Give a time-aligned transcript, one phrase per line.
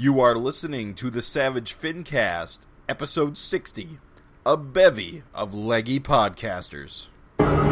[0.00, 2.58] You are listening to the Savage Fincast,
[2.88, 3.98] episode 60,
[4.46, 7.08] a bevy of leggy podcasters.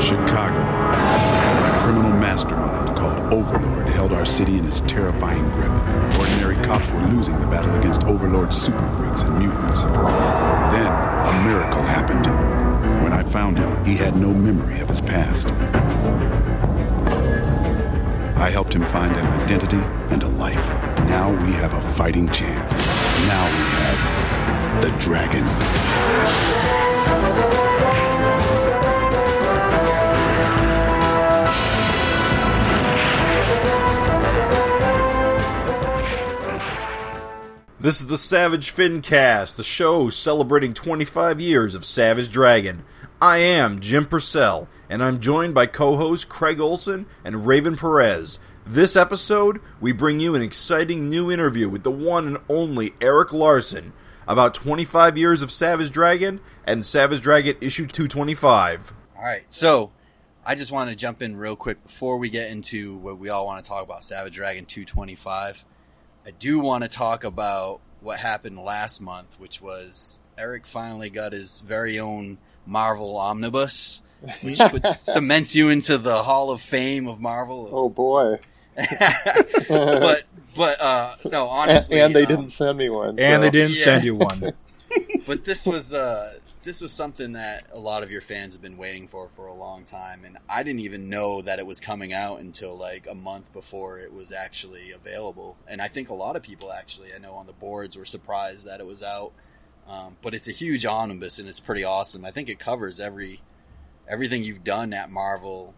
[0.01, 0.59] Chicago.
[0.59, 5.71] A criminal mastermind called Overlord held our city in his terrifying grip.
[6.19, 9.85] Ordinary cops were losing the battle against Overlord's super freaks and mutants.
[9.85, 12.27] Then, a miracle happened.
[13.05, 15.47] When I found him, he had no memory of his past.
[18.47, 19.83] I helped him find an identity
[20.15, 20.69] and a life.
[21.09, 22.79] Now we have a fighting chance.
[23.27, 25.45] Now we have the dragon.
[37.81, 42.85] This is the Savage Fincast, the show celebrating 25 years of Savage Dragon.
[43.21, 48.39] I am Jim Purcell, and I'm joined by co hosts Craig Olson and Raven Perez.
[48.67, 53.33] This episode, we bring you an exciting new interview with the one and only Erik
[53.33, 53.95] Larsen
[54.29, 58.93] about 25 years of Savage Dragon and Savage Dragon issue 225.
[59.17, 59.93] All right, so
[60.45, 63.47] I just want to jump in real quick before we get into what we all
[63.47, 65.65] want to talk about Savage Dragon 225.
[66.27, 71.33] I do want to talk about what happened last month, which was Erik finally got
[71.33, 74.03] his very own Marvel omnibus,
[74.43, 77.69] which puts, cements you into the Hall of Fame of Marvel.
[77.73, 78.39] Oh boy!
[79.69, 80.25] but
[80.57, 83.19] but uh, no, honestly, and, they um, didn't send me one.
[83.19, 83.85] And so- they didn't Yeah.
[83.85, 84.53] send you one.
[85.27, 88.79] but this was uh this was something that a lot of your fans have been
[88.79, 92.13] waiting for for a long time and i didn't even know that it was coming
[92.13, 96.35] out until like a month before it was actually available and i think a lot
[96.37, 99.33] of people actually i know on the boards were surprised that it was out
[99.89, 103.41] um, but it's a huge omnibus and it's pretty awesome i think it covers every
[104.09, 105.75] everything you've done at marvel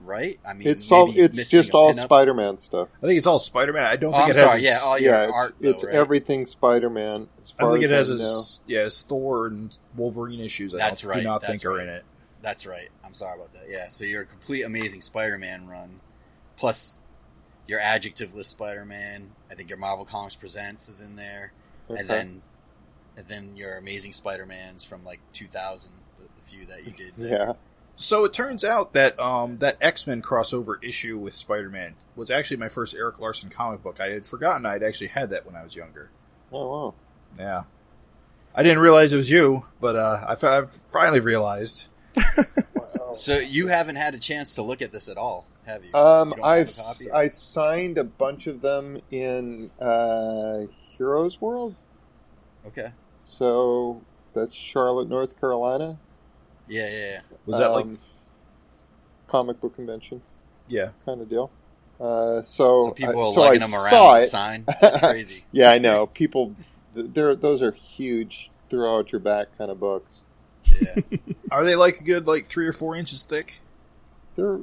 [0.00, 1.10] right i mean It's all.
[1.14, 2.04] It's just all pinup.
[2.04, 2.88] Spider-Man stuff.
[3.02, 3.84] I think it's all Spider Man.
[3.84, 4.44] I don't oh, think i'm it has.
[4.46, 5.94] sorry a- yeah all your yeah, it's, art though, it's right?
[5.94, 7.28] everything Spider-Man.
[7.42, 10.74] As I think as it has I his yeah, his Thor and Wolverine issues.
[10.74, 12.04] I That's don't, right, do not that's think are in it.
[12.42, 12.90] That's right.
[13.04, 13.64] I'm sorry about that.
[13.68, 16.00] Yeah, so your complete amazing Spider-Man run,
[16.56, 16.98] plus
[17.66, 19.32] your adjectiveless Spider-Man.
[19.50, 21.52] I think your Marvel Comics Presents is in there,
[21.90, 22.00] Okay.
[22.00, 22.42] and then
[23.16, 27.12] and then your amazing Spider-Mans from like 2000, the, the few that you did.
[27.16, 27.52] yeah,
[27.96, 32.30] So it turns out that um, that X Men crossover issue with Spider Man was
[32.30, 34.00] actually my first Erik Larsen comic book.
[34.00, 36.10] I had forgotten I'd actually had that when I was younger.
[36.52, 36.94] oh wow.
[37.38, 37.62] Yeah,
[38.54, 41.88] I didn't realize it was you, but uh, I fi- I've finally realized.
[42.16, 42.22] Wow.
[43.12, 45.94] So you haven't had a chance to look at this at all, have you?
[45.94, 47.14] Um, you I've a?
[47.16, 50.66] I signed a bunch of them in uh,
[50.98, 51.74] Heroes World,
[52.66, 52.92] okay.
[53.26, 54.00] So
[54.34, 55.98] that's Charlotte, North Carolina.
[56.68, 57.20] Yeah, yeah, yeah.
[57.44, 57.98] Was that like Um,
[59.28, 60.22] comic book convention
[60.68, 60.90] yeah?
[61.04, 61.50] kind of deal?
[62.00, 64.26] Uh, so So people I, are so lugging I them around it.
[64.26, 64.64] sign.
[64.80, 65.44] That's crazy.
[65.52, 66.06] Yeah, I know.
[66.06, 66.54] People,
[66.94, 70.22] th- they're those are huge, throw out your back kind of books.
[70.80, 70.94] Yeah.
[71.50, 73.60] Are they like a good like three or four inches thick,
[74.34, 74.58] They're,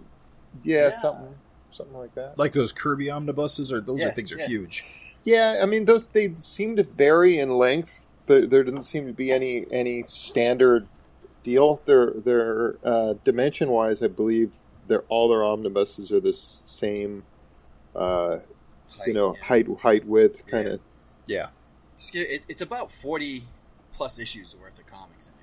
[0.63, 1.01] yeah, Yeah.
[1.01, 1.35] something,
[1.74, 2.38] something like that.
[2.38, 3.72] like those Kirby omnibuses?
[3.72, 4.84] Or those are Yeah, things are huge.
[5.24, 8.03] Yeah, I mean, those they seem to vary in length.
[8.28, 10.88] There, there doesn't seem to be any any standard
[11.44, 11.81] deal.
[11.85, 14.51] They're they're uh, dimension wise, I believe
[14.88, 17.23] they're all their omnibuses are the same.
[17.95, 18.39] Uh,
[19.07, 19.44] you know, yeah.
[19.45, 20.79] height height width kind of.
[21.25, 21.47] Yeah.
[21.97, 23.44] Just get- it- it's about 40
[23.91, 25.39] plus issues worth of comics in it.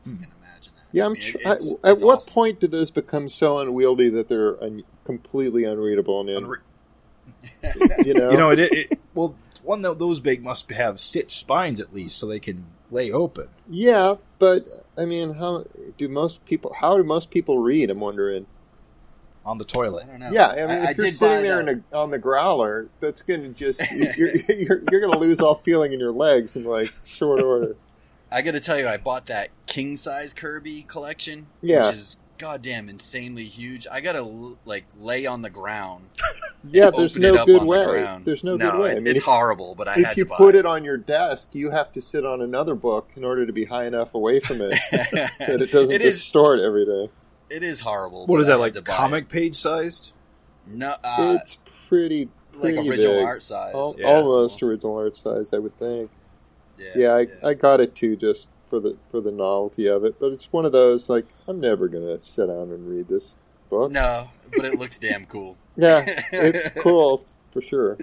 [0.00, 0.18] If you Hmm.
[0.22, 0.84] can imagine that.
[0.92, 1.12] Yeah, I I'm.
[1.12, 2.32] mean, tr- it- I- it's- at it's what awesome.
[2.34, 6.20] point do those become so unwieldy that they're un- completely unreadable?
[6.20, 9.34] And in, Unre- you know, You know, it, it well,
[9.64, 13.48] one of those big must have stitched spines at least, so they can lay open.
[13.68, 15.64] Yeah, but I mean, how
[15.96, 16.74] do most people?
[16.80, 17.90] How do most people read?
[17.90, 18.46] I'm wondering.
[19.44, 20.06] on the I toilet.
[20.06, 20.30] don't know.
[20.30, 23.42] Yeah, I mean, if you're sitting there the- in a, on the growler, that's going
[23.42, 23.80] to just
[24.16, 27.76] you're, you're, you're going to lose all feeling in your legs in like short order.
[28.30, 31.78] I got to tell you, I bought that king size Kirby collection, Yeah.
[31.86, 33.86] which is goddamn insanely huge.
[33.90, 36.06] I got to like lay on the ground.
[36.70, 37.84] Yeah, there's no good way.
[37.86, 38.20] The.
[38.24, 38.90] There's no, no good way.
[38.90, 40.66] I it- mean, it's if, horrible, but I if had you to buy put it
[40.66, 43.86] on your desk, you have to sit on another book in order to be high
[43.86, 46.14] enough away from it that it doesn't it is.
[46.14, 47.10] distort everything.
[47.48, 48.26] It is horrible.
[48.26, 48.72] What is but I that like?
[48.72, 50.12] to buy Comic page sized?
[50.66, 51.58] No, uh, it's
[51.88, 53.24] pretty, like pretty original big.
[53.24, 53.72] art size.
[53.74, 54.06] Al- Yeah.
[54.08, 56.10] almost original art size, I would think.
[56.76, 57.14] Yeah, Yeah,
[57.44, 60.16] I, I got it too, just for the for the novelty of it.
[60.20, 63.34] But it's one of those like I'm never gonna sit down and read this
[63.70, 63.90] book.
[63.90, 65.56] no, but it looks damn cool.
[65.80, 67.96] Yeah, it's cool for sure.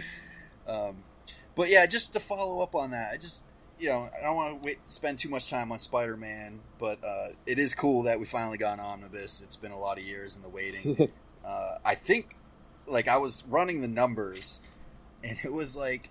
[0.66, 1.04] Um,
[1.56, 3.44] but yeah, just to follow up on that, I just
[3.78, 7.04] you know I don't want to wait spend too much time on Spider Man, but
[7.04, 9.42] uh, it is cool that we finally got an omnibus.
[9.42, 11.12] It's been a lot of years in the waiting.
[11.46, 12.36] uh, I think
[12.88, 14.62] like I was running the numbers,
[15.22, 16.10] and it was like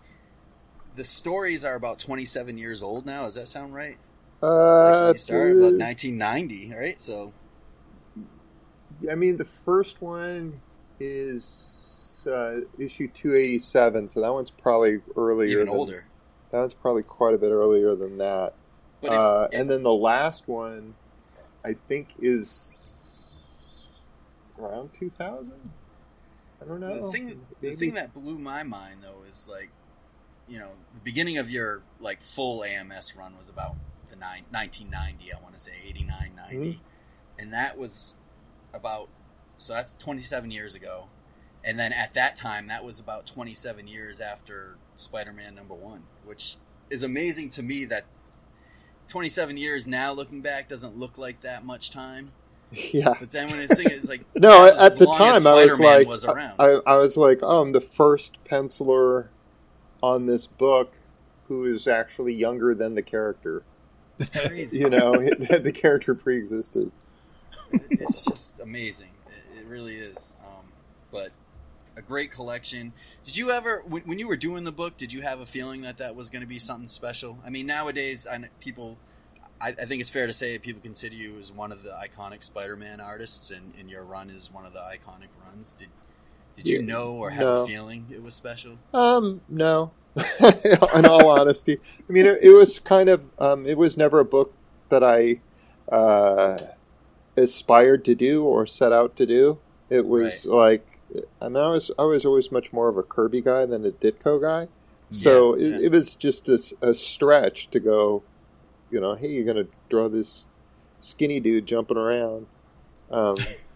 [0.96, 3.24] the stories are about 27 years old now.
[3.24, 3.96] Does that sound right?
[4.44, 5.80] Uh, Like you started about th-
[6.18, 7.00] 1990, right?
[7.00, 7.32] So
[9.10, 10.60] I mean, the first one
[11.00, 15.48] is uh, issue 287, so that one's probably earlier.
[15.48, 16.06] even than- older.
[16.50, 18.54] That one's probably quite a bit earlier than that.
[19.00, 20.94] But if, uh, and then the last one,
[21.64, 22.94] I think, is
[24.58, 25.54] around 2000.
[26.62, 27.06] I don't know.
[27.06, 29.70] the thing, the thing that blew my mind though is like,
[30.48, 33.74] you know, the beginning of your like full AMS run was about
[34.14, 35.32] the nine, 1990.
[35.32, 36.78] I want to say 89, 90, Mhm.
[37.38, 38.14] and that was
[38.72, 39.08] about
[39.56, 41.06] so that's 27 years ago.
[41.62, 46.56] And then at that time, that was about 27 years after Spider-Man number one, which
[46.90, 48.04] is amazing to me that
[49.08, 52.32] 27 years now looking back doesn't look like that much time.
[52.72, 53.14] yeah.
[53.18, 56.24] But then when it's, it's like No, at the time I was like, was.
[56.26, 59.28] I, I was like, oh, I'm the first penciler
[60.02, 60.92] on this book
[61.48, 63.62] who is actually younger than the character.
[64.32, 64.78] Crazy.
[64.80, 66.90] You know, the character pre-existed.
[67.72, 69.10] it's just amazing.
[69.26, 70.34] It, it really is.
[70.44, 70.64] Um,
[71.10, 71.30] but
[71.96, 72.92] a great collection.
[73.22, 75.82] Did you ever, when, when you were doing the book, did you have a feeling
[75.82, 77.38] that that was going to be something special?
[77.44, 78.98] I mean, nowadays, I, people,
[79.60, 82.42] I, I think it's fair to say people consider you as one of the iconic
[82.42, 85.72] Spider-Man artists, and, and your run is one of the iconic runs.
[85.72, 85.88] Did
[86.54, 87.64] did you Yeah, know or have no.
[87.64, 88.78] a feeling it was special?
[88.92, 89.90] Um, no.
[90.94, 91.78] In all honesty,
[92.08, 94.54] I mean, it, it was kind of, um, it was never a book
[94.88, 95.40] that I
[95.94, 96.58] uh,
[97.36, 99.58] aspired to do or set out to do.
[99.90, 100.86] It was like,
[101.40, 103.90] I mean, I was, I was always much more of a Kirby guy than a
[103.90, 104.68] Ditko guy.
[105.10, 105.86] So Yeah, it, yeah.
[105.86, 108.22] it was just a stretch to go,
[108.90, 110.46] you know, hey, you're going to draw this
[110.98, 112.46] skinny dude jumping around,
[113.10, 113.34] um,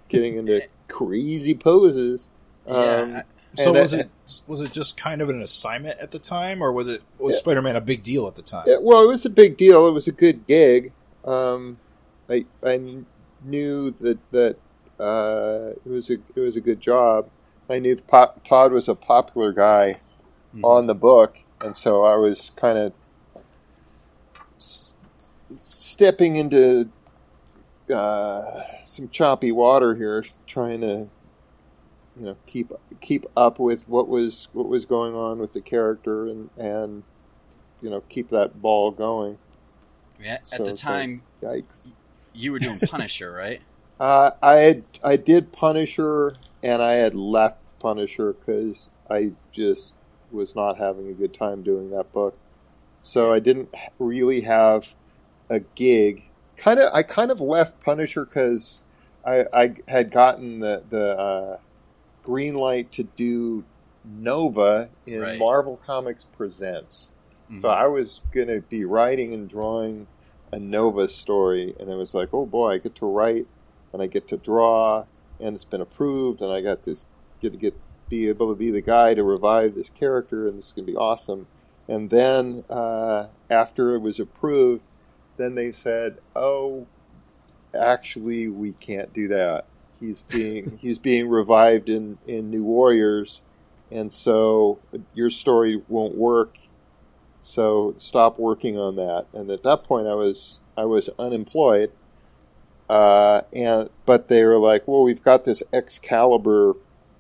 [0.09, 2.31] getting into crazy poses.
[2.67, 3.23] Um, yeah,
[3.57, 4.11] So And was I- it
[4.47, 7.39] was it just kind of an assignment at the time, or was it was Yeah.
[7.41, 8.65] Spider Man a big deal at the time?
[8.67, 9.87] Yeah, well, it was a big deal.
[9.89, 10.93] It was a good gig.
[11.25, 11.79] Um,
[12.29, 12.81] I I
[13.45, 14.57] knew that that
[15.01, 17.29] uh, it was a it was a good job.
[17.71, 20.01] I knew the pop, Todd was a popular guy
[20.55, 20.65] Mhm.
[20.65, 22.93] on the book, and so I was kind of
[24.57, 24.95] s-
[25.57, 26.89] stepping into
[27.93, 31.09] uh, some choppy water here, trying to
[32.19, 36.27] you know keep keep up with what was what was going on with the character
[36.27, 37.03] and and
[37.81, 39.39] you know keep that ball going.
[40.21, 40.35] yeah.
[40.35, 41.89] At so the time, Yikes!
[42.35, 43.61] you were doing Punisher, right?
[44.01, 49.97] Uh, I had I did Punisher and I had left Punisher because I just
[50.31, 52.39] was not having a good time doing that book.
[53.01, 54.95] So I didn't really have
[55.51, 56.25] a gig.
[56.57, 58.83] Kind of, I kind of left Punisher because
[59.25, 61.59] I, I had gotten the the uh,
[62.29, 63.65] green light to do
[64.05, 65.39] Nova in Right.
[65.39, 67.11] Marvel Comics Presents.
[67.55, 67.75] So Mhm.
[67.75, 70.07] I was going to be writing and drawing
[70.53, 73.47] a Nova story, and it was like, oh boy, I get to write
[73.95, 75.05] and I get to draw,
[75.41, 77.07] and it's been approved, and I got this
[77.41, 77.75] get to get
[78.11, 80.93] be able to be the guy to revive this character, and this is going to
[80.93, 81.47] be awesome.
[81.89, 84.83] And then uh, after it was approved,
[85.39, 86.87] then they said, oh,
[87.75, 89.65] actually, we can't do that.
[90.01, 93.41] He's being he's being revived in in New Warriors,
[93.91, 94.79] and so
[95.15, 96.59] your story won't work
[97.41, 99.27] so stop working on that.
[99.33, 101.93] And at that point, I was I was unemployed,
[102.89, 106.75] uh, and but they were like, "Well, we've got this Excalibur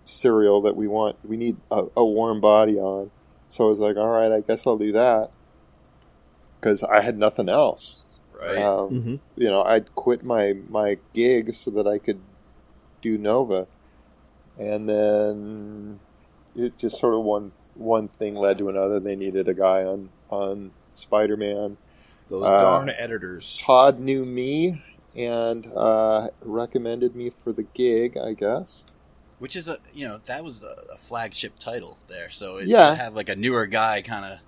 [0.04, 1.16] serial that we want.
[1.24, 3.10] We need a, a warm body on."
[3.46, 5.30] So I was like, "All right, I guess I'll do that,"
[6.60, 8.02] because I had nothing else.
[8.38, 8.58] Right.
[8.58, 9.18] Um, Mhm.
[9.36, 12.20] You know, I'd quit my my gig so that I could
[13.02, 13.66] do Nova,
[14.58, 16.00] and then
[16.56, 18.98] it just sort of one one thing led to another.
[19.00, 21.76] They needed a guy on on Spider Man.
[22.28, 23.58] Those Uh, darn editors.
[23.62, 24.82] Todd knew me
[25.16, 28.16] and uh, recommended me for the gig.
[28.18, 28.84] I guess.
[29.38, 32.90] Which is a you know that was a, a flagship title there, so it, Yeah.
[32.90, 34.38] to have like a newer guy kind of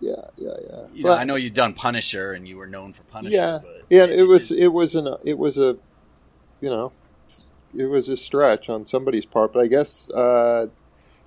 [0.00, 0.80] Yeah, yeah, yeah.
[0.94, 3.82] you know I know you've done Punisher and you were known for Punisher, Yeah, but
[3.90, 4.04] yeah.
[4.04, 5.76] It was did- it was an it was a
[6.60, 6.92] you know
[7.76, 10.66] it was a stretch on somebody's part, but I guess uh,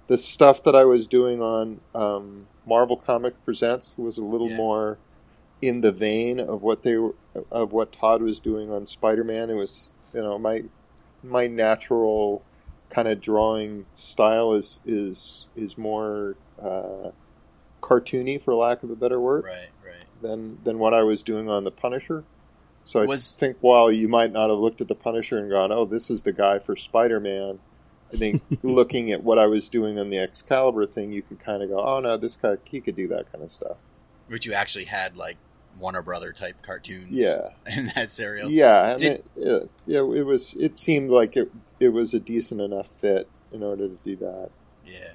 [0.07, 4.57] the stuff that I was doing on um, Marvel Comic Presents was a little Yeah.
[4.57, 4.98] more
[5.62, 7.13] in the vein of what they were
[7.51, 9.50] of what Todd was doing on Spider Man.
[9.50, 10.63] It was you know my
[11.24, 12.41] my natural
[12.89, 17.12] kind of drawing style is is is more uh,
[17.81, 20.05] cartoony, for lack of a better word right, right.
[20.21, 22.24] than than what I was doing on the Punisher.
[22.83, 25.71] So I Was- think while you might not have looked at the Punisher and gone,
[25.71, 27.59] "Oh, this is the guy for Spider-Man,"
[28.13, 31.61] I think looking at what I was doing on the Excalibur thing, you could kind
[31.63, 33.77] of go, "Oh no, this guy he could do that kind of stuff."
[34.27, 35.38] Which you actually had like
[35.79, 37.09] Warner Brother type cartoons.
[37.11, 37.50] Yeah.
[37.77, 38.50] In that serial.
[38.50, 40.53] Yeah, and Did- it, it, yeah, it was.
[40.55, 44.50] It seemed like it it was a decent enough fit in order to do that.
[44.85, 45.13] Yeah.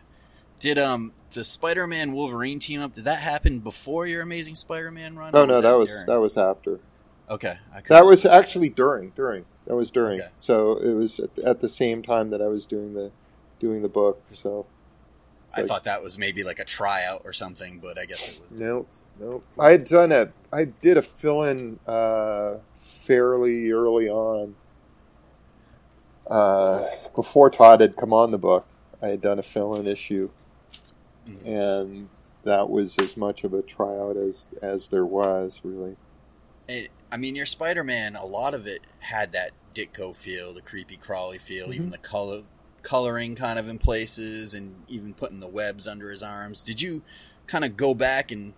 [0.58, 2.94] Did um the Spider-Man Wolverine team up?
[2.94, 5.32] Did that happen before your Amazing Spider-Man run?
[5.35, 6.78] Oh no, that was that was after.
[7.30, 7.59] Okay.
[7.88, 9.45] That was actually during during.
[9.66, 10.21] That was during.
[10.21, 10.30] Okay.
[10.37, 13.11] So it was at, at the same time that I was doing the
[13.59, 14.23] doing the book.
[14.28, 14.66] So
[15.56, 18.42] I like- thought that was maybe like a tryout or something, but I guess it
[18.42, 18.54] was.
[18.54, 18.88] Nope,
[19.21, 19.45] nope.
[19.59, 24.54] I had done a, I did a fill in uh, fairly early on.
[26.26, 28.66] Uh, before Todd had come on the book,
[29.00, 30.30] I had done a fill in issue,
[31.26, 31.47] Mhm.
[31.47, 32.09] and
[32.42, 35.97] that was as much of a tryout as as there was really.
[36.68, 40.96] It, I mean, your Spider-Man, a lot of it had that Ditko feel, the creepy
[40.96, 42.42] crawly feel, even the color
[42.82, 46.62] coloring kind of in places, and even putting the webs under his arms.
[46.62, 47.02] Did you
[47.46, 48.54] kind of go back and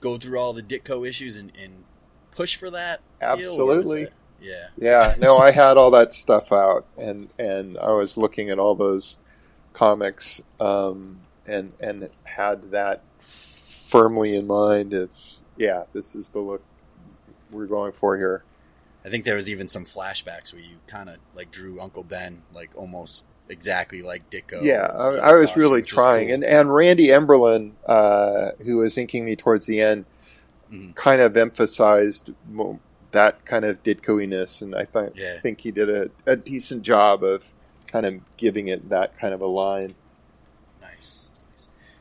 [0.00, 1.84] go through all the Ditko issues and, and
[2.30, 3.00] push for that?
[3.20, 3.30] feel,
[3.60, 4.08] or was Absolutely.
[4.40, 4.68] Yeah.
[4.76, 8.74] Yeah, no, I had all that stuff out, and and I was looking at all
[8.74, 9.18] those
[9.72, 14.94] comics, um, and and had that firmly in mind.
[14.94, 16.62] It's yeah, this is the look
[17.50, 18.44] we're going for here.
[19.04, 22.42] I think there was even some flashbacks where you kind of like drew Uncle Ben
[22.52, 24.62] like almost exactly like Ditko.
[24.62, 26.34] Yeah, I, I was really trying, cool.
[26.34, 30.04] and and Randy Emberlin, uh, who was inking me towards the end,
[30.72, 30.94] Mhm.
[30.94, 32.30] kind of emphasized
[33.12, 35.38] that kind of Ditko-iness, and I think Yeah.
[35.40, 37.52] think he did a, a decent job of
[37.88, 39.94] kind of giving it that kind of a line.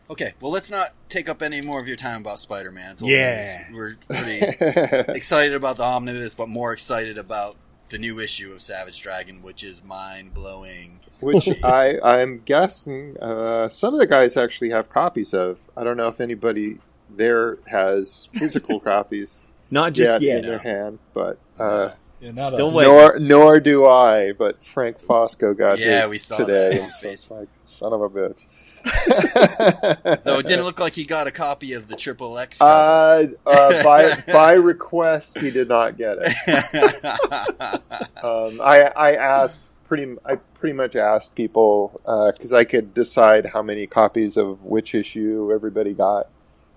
[0.10, 0.20] Nice.
[0.20, 0.28] nice.
[0.30, 2.96] Okay, well, let's not take up any more of your time about Spider-Man.
[3.02, 3.68] Yeah.
[3.74, 4.40] we're pretty
[5.14, 7.56] excited about the omnibus, but more excited about
[7.90, 11.00] the new issue of Savage Dragon, which is mind blowing.
[11.22, 15.60] Which I, I'm guessing uh, some of the guys actually have copies of.
[15.76, 16.78] I don't know if anybody
[17.10, 20.38] there has physical copies Not just yet yet.
[20.44, 21.90] in their hand, but uh,
[22.22, 22.94] Yeah, not Still waiting.
[22.94, 24.32] nor nor do I.
[24.34, 26.70] But Frank Fosco got Yeah, his we saw today.
[26.78, 28.46] that and so it's like son of a bitch.
[30.24, 32.62] Though it didn't look like he got a copy of the Triple X.
[32.62, 37.82] Uh, uh, by by request, he did not get it.
[38.22, 43.62] Um, I I asked pretty I pretty much asked people because I could decide how
[43.62, 46.28] many copies of which issue everybody got,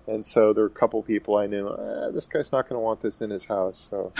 [0.07, 1.67] and so there were a couple people I knew.
[1.67, 4.13] Eh, this guy's not going to want this in his house, so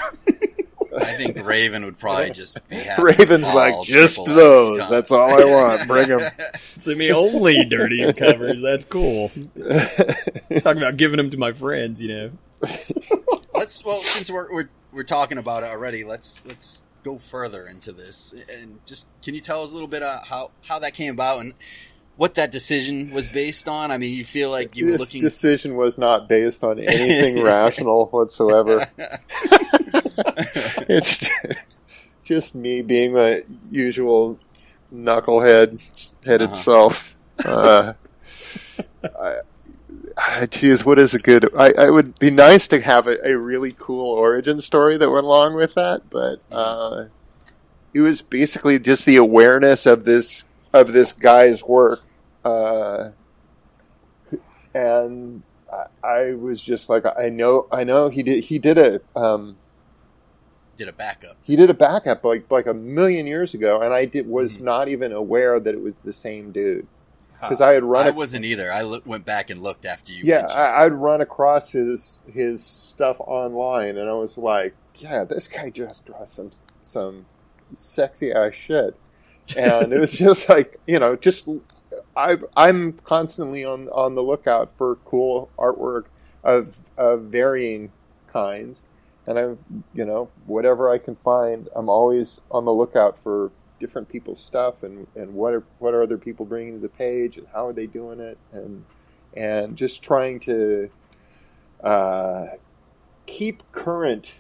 [0.98, 3.04] I think Raven would probably just be happy.
[3.04, 4.70] Raven's like just Triple those.
[4.80, 5.88] comics." That's all I want.
[5.88, 6.32] Bring them.
[6.78, 8.62] Send me only dirty covers.
[8.62, 9.30] That's cool.
[9.30, 12.32] Talking about giving them to my friends, you know.
[13.54, 17.92] let's well since we're, we're we're talking about it already let's let's go further into
[17.92, 21.14] this and just can you tell us a little bit uh, how how that came
[21.14, 21.54] about and
[22.16, 25.22] what that decision was based on i mean you feel like you were this looking
[25.22, 28.86] decision was not based on anything rational whatsoever.
[30.90, 31.30] it's
[32.24, 34.40] just me being the usual
[34.94, 36.56] knucklehead headed Uh-huh.
[36.56, 37.18] self.
[37.44, 37.94] Uh,
[39.04, 39.36] I,
[40.18, 41.50] I, geez, what is a good?
[41.58, 45.26] I, I would be nice to have a, a really cool origin story that went
[45.26, 47.06] along with that, but uh,
[47.94, 52.02] it was basically just the awareness of this of this guy's work.
[52.44, 53.12] Uh,
[54.74, 59.02] and I, I was just like, I know, I know he did, he did a,
[59.16, 59.58] um,
[60.76, 64.06] did a backup he did a backup like like a million years ago, and I
[64.06, 64.62] did was Mhm.
[64.62, 66.88] not even aware that it was the same dude
[67.34, 68.08] because I had run.
[68.08, 70.94] i a- wasn't either i loo- went back and looked after you yeah, I, I'd
[70.94, 76.32] run across his his stuff online, and I was like, yeah, this guy just draws
[76.32, 76.52] some
[76.82, 77.28] some
[77.78, 78.96] sexy ass shit,
[79.56, 81.48] and it was just like you know, just
[82.16, 86.06] I I'm constantly on on the lookout for cool artwork
[86.44, 87.92] of of varying
[88.28, 88.86] kinds,
[89.28, 94.10] and I'm you know whatever I can find, I'm always on the lookout for different
[94.10, 97.48] people's stuff and and what are what are other people bringing to the page and
[97.54, 98.86] how are they doing it and
[99.36, 100.90] and just trying to
[101.84, 102.46] uh,
[103.26, 104.36] keep current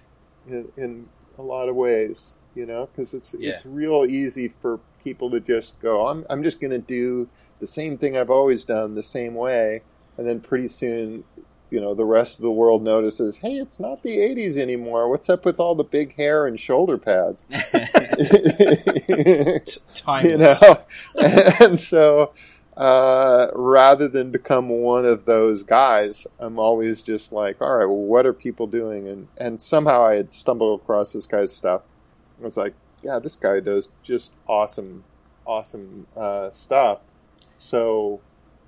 [0.47, 3.53] in, in a lot of ways, you know, because it's Yeah.
[3.55, 7.29] it's real easy for people to just go, I'm I'm just going to do
[7.59, 9.81] the same thing I've always done the same way,
[10.17, 11.23] and then pretty soon,
[11.69, 15.09] you know, the rest of the world notices, hey, it's not the '80s anymore.
[15.09, 17.43] What's up with all the big hair and shoulder pads?
[19.95, 20.31] Timeless.
[20.31, 20.79] you know
[21.59, 22.33] and so
[22.77, 27.95] uh, rather than become one of those guys i'm always just like all right well
[27.95, 31.81] what are people doing and and somehow i had stumbled across this guy's stuff
[32.41, 35.03] i was like yeah this guy does just awesome
[35.45, 36.99] awesome uh, stuff.
[37.57, 38.21] So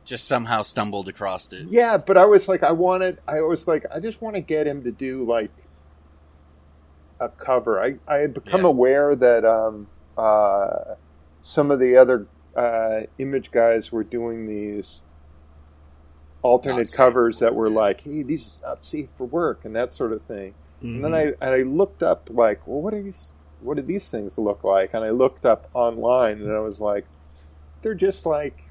[0.04, 1.68] Just somehow stumbled across it.
[1.70, 4.68] yeah, but I was like, I wanted, I was like, I just want to get
[4.68, 5.52] him to do like
[7.20, 7.82] a cover.
[7.82, 8.68] I, I had become Yeah.
[8.68, 9.88] aware that um,
[10.18, 10.96] uh,
[11.42, 12.28] some of the other
[12.58, 15.02] uh, image guys were doing these
[16.42, 17.76] alternate covers that were yeah.
[17.76, 20.54] like, hey, these is not safe for work and that sort of thing.
[20.82, 21.16] And then Mhm.
[21.42, 23.34] I and I looked up like, well, what are these?
[23.66, 24.94] What do these things look like?
[24.94, 27.06] And I looked up online, and I was like,
[27.82, 28.64] they're just like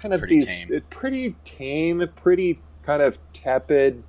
[0.00, 0.68] kind of Pretty these tame.
[0.76, 4.02] uh, pretty tame, pretty kind of tepid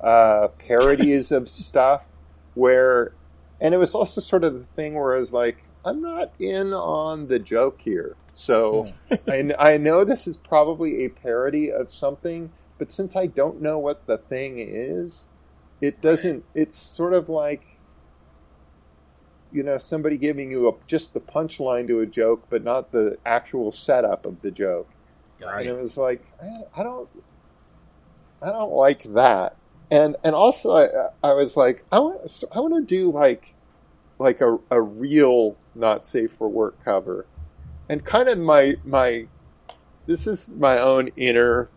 [0.00, 2.06] uh, parodies of stuff.
[2.54, 3.14] Where,
[3.60, 6.72] and it was also sort of the thing where I was like, I'm not in
[6.72, 8.16] on the joke here.
[8.34, 8.88] So
[9.28, 13.78] I, I know this is probably a parody of something, but since I don't know
[13.78, 15.28] what the thing is,
[15.80, 16.44] it doesn't.
[16.54, 17.62] It's sort of like
[19.52, 23.18] you know somebody giving you a, just the punchline to a joke, but not the
[23.26, 24.88] actual setup of the joke.
[25.60, 27.08] And it was like I, I don't,
[28.42, 29.56] I don't like that.
[29.90, 33.54] And and also I, I was like I want I want to do like
[34.18, 37.26] like a a real not safe for work cover,
[37.88, 39.26] and kind of my my
[40.06, 41.70] this is my own inner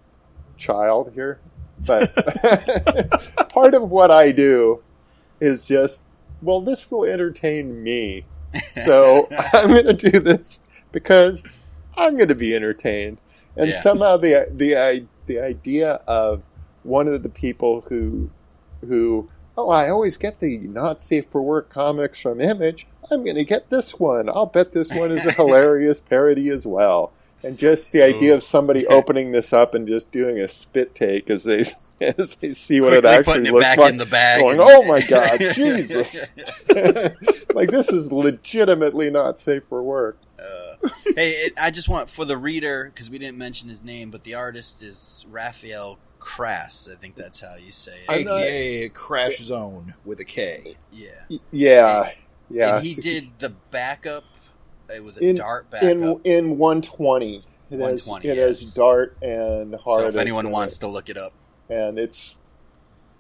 [0.58, 1.39] child here,
[1.86, 2.13] but
[3.50, 4.82] part of what I do
[5.39, 6.01] is just
[6.44, 8.28] well this will entertain me,
[8.84, 11.46] so I'm going to do this because
[11.98, 13.20] I'm going to be entertained,
[13.56, 13.82] and Yeah.
[13.82, 16.44] somehow the the the idea of
[16.84, 18.32] one of the people who
[18.82, 22.88] who oh I always get the not safe for work comics from Image.
[23.12, 24.30] I'm going to get this one.
[24.30, 27.14] I'll bet this one is a hilarious parody as well.
[27.44, 31.30] And just the idea of somebody opening this up and just doing a spit take
[31.30, 31.66] as they
[32.17, 34.41] as they see what it Quickly actually putting it looks back like, in the bag.
[34.41, 36.33] going, and- "Oh my god, Jesus!"
[37.53, 40.17] like this is legitimately not safe for work.
[40.39, 44.10] Uh, hey, it, I just want for the reader because we didn't mention his name,
[44.12, 46.89] but the artist is Raphael Crass.
[46.91, 48.12] I think that's how you say it.
[48.12, 50.61] AKA Crash Zone with a K.
[50.92, 52.11] yeah, Y- Yeah,
[52.50, 52.75] yeah.
[52.77, 54.25] and he did the backup.
[54.94, 55.89] It was a In- dart backup.
[55.89, 57.44] in in 120.
[57.72, 58.59] It has 120, it yes.
[58.59, 59.81] has dart and hard.
[59.83, 60.05] so hard.
[60.09, 61.33] if anyone wants to look it up,
[61.74, 62.36] and it's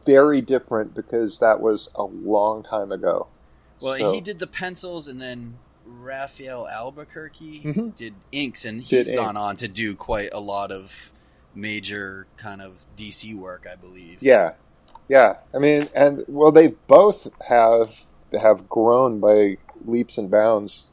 [0.05, 3.27] very different because that was a long time ago.
[3.81, 7.93] well, So- he did the pencils, and then Rafael Albuquerque Mhm.
[7.95, 9.39] did inks, and Did he's gone inks.
[9.41, 11.11] on to do quite a lot of
[11.53, 14.23] major kind of DC work, I believe.
[14.23, 14.53] Yeah,
[15.09, 15.37] yeah.
[15.53, 20.87] I mean, and well, they both have have grown by leaps and bounds,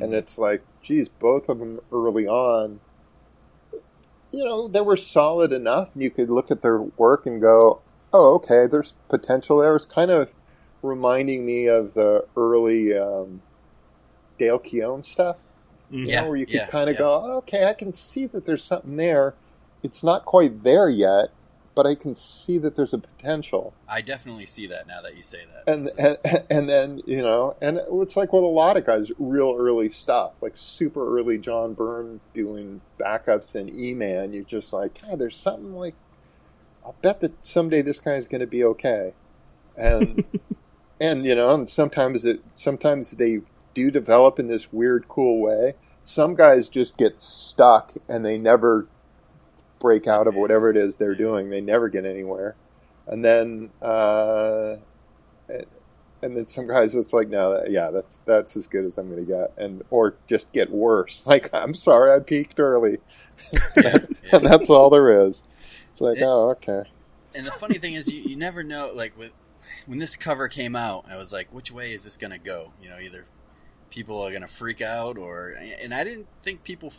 [0.00, 0.16] and Mhm.
[0.16, 2.80] it's like, geez, both of them early on.
[4.32, 5.90] You know, they were solid enough.
[5.96, 10.10] You could look at their work and go, "Oh, okay, there's potential there." It's kind
[10.10, 10.34] of
[10.82, 13.42] reminding me of the early um,
[14.38, 15.38] Dale Keown stuff.
[16.04, 16.98] you Yeah, know, where you could yeah, kind of yeah.
[16.98, 19.36] go, "Oh, okay, I can see that there's something there.
[19.82, 21.30] It's not quite there yet,
[21.80, 23.72] but I can see that there's a potential.
[23.88, 25.72] I definitely see that now that you say that.
[25.72, 29.56] And and, and then you know, and it's like with a lot of guys, real
[29.58, 34.34] early stuff, like super early John Byrne doing backups in E Man.
[34.34, 35.94] You're just like, God, there's something like,
[36.84, 39.14] I'll bet that someday this guy's going to be okay.
[39.74, 40.26] And
[41.00, 43.38] and you know, and sometimes it sometimes they
[43.72, 45.76] do develop in this weird, cool way.
[46.04, 48.86] Some guys just get stuck and they never
[49.80, 51.50] break out of whatever it is they're doing.
[51.50, 52.54] They never get anywhere.
[53.06, 54.76] And then, uh,
[56.22, 59.10] and, then some guys, it's like, no, that, yeah, that's that's as good as I'm
[59.10, 61.24] going to get, and or just get worse.
[61.26, 62.98] Like, I'm sorry, I peaked early,
[63.76, 65.42] and that's all there is.
[65.90, 66.84] It's like, It- oh, okay.
[67.34, 68.92] and the funny thing is, you, you never know.
[68.94, 69.32] Like with
[69.86, 72.72] when this cover came out, I was like, which way is this going to go?
[72.82, 73.24] You know, either
[73.90, 76.92] people are going to freak out, or and I didn't think people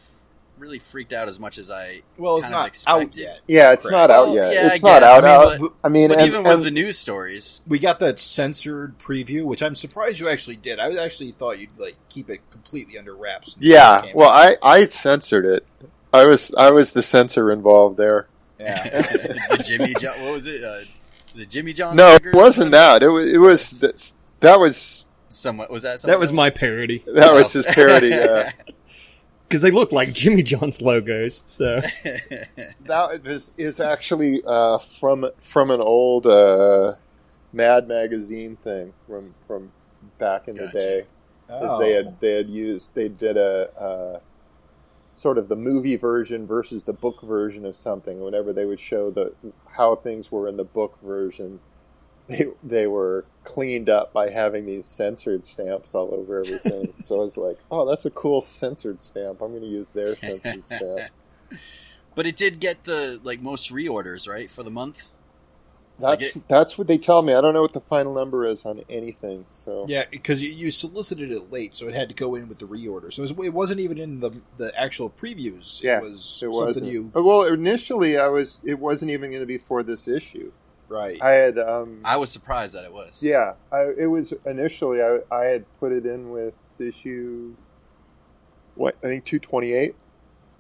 [0.62, 2.02] really freaked out as much as I.
[2.17, 3.41] Well, it's kind of not out yet.
[3.47, 3.91] Yeah, it's Correct.
[3.91, 4.54] not out Well, yet.
[4.54, 5.47] yeah, it's I not guess, out.
[5.47, 5.74] I mean, out.
[5.84, 9.43] I mean, But and, even and- with the news stories, We got that censored preview,
[9.43, 10.80] which I'm surprised you actually did.
[10.80, 13.58] I actually thought you'd like keep it completely under wraps.
[13.60, 14.56] yeah, well, out.
[14.63, 15.65] I I censored it.
[16.13, 18.28] I was I was the censor involved there.
[18.60, 18.84] yeah.
[19.02, 20.63] the Jimmy John, what was it?
[20.63, 20.82] Uh,
[21.36, 21.95] the Jimmy John.
[21.95, 23.02] No, it wasn't that.
[23.04, 26.02] It was it was that, that was Somewhat was that?
[26.02, 26.36] That was else?
[26.36, 28.10] my parody that was his parody.
[28.10, 28.52] Yeah.
[29.52, 31.44] because they look like Jimmy John's logos.
[31.46, 31.82] So
[32.86, 36.94] that is, is actually uh, from from an old uh,
[37.52, 39.74] Mad magazine thing from from
[40.20, 40.72] back in Gotcha.
[40.74, 41.04] the day.
[41.50, 41.80] Oh.
[41.80, 44.20] They had they had used they did a uh,
[45.14, 48.22] sort of the movie version versus the book version of something.
[48.22, 49.34] Whenever they would show the
[49.76, 51.60] how things were in the book version,
[52.32, 56.94] they they were cleaned up by having these censored stamps all over everything.
[57.02, 59.41] so I was like, oh, that's a cool censored stamp.
[59.41, 61.02] I'm going to use their censored stamp.
[62.13, 65.08] But it did get the like most reorders, right, for the month.
[66.00, 67.34] That's Like it- that's what they tell me.
[67.34, 69.46] I don't know what the final number is on anything.
[69.48, 72.60] So Yeah, because you, you solicited it late, so it had to go in with
[72.60, 73.13] the reorder.
[73.13, 75.82] So it, was, it wasn't even in the the actual previews.
[75.84, 76.88] Yeah, it was it something wasn't.
[76.88, 78.60] you Well, initially I was.
[78.65, 80.52] It wasn't even going to be for this issue.
[80.91, 81.21] Right.
[81.21, 81.58] I had.
[81.58, 83.23] Um, I was surprised that it was.
[83.23, 85.01] yeah, I, it was initially.
[85.01, 87.56] I I had put it in with issue.
[88.75, 89.95] What I think two twenty eight.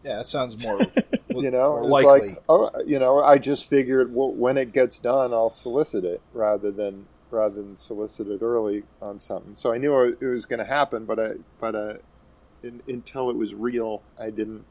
[0.03, 0.79] yeah, that sounds more
[1.29, 2.29] You know, more likely.
[2.29, 6.21] like oh, you know, I just figured well, when it gets done, I'll solicit it
[6.33, 9.55] rather than rather than solicit it early on something.
[9.55, 11.93] So I knew it was going to happen, but I but uh,
[12.63, 14.65] in, until it was real, I didn't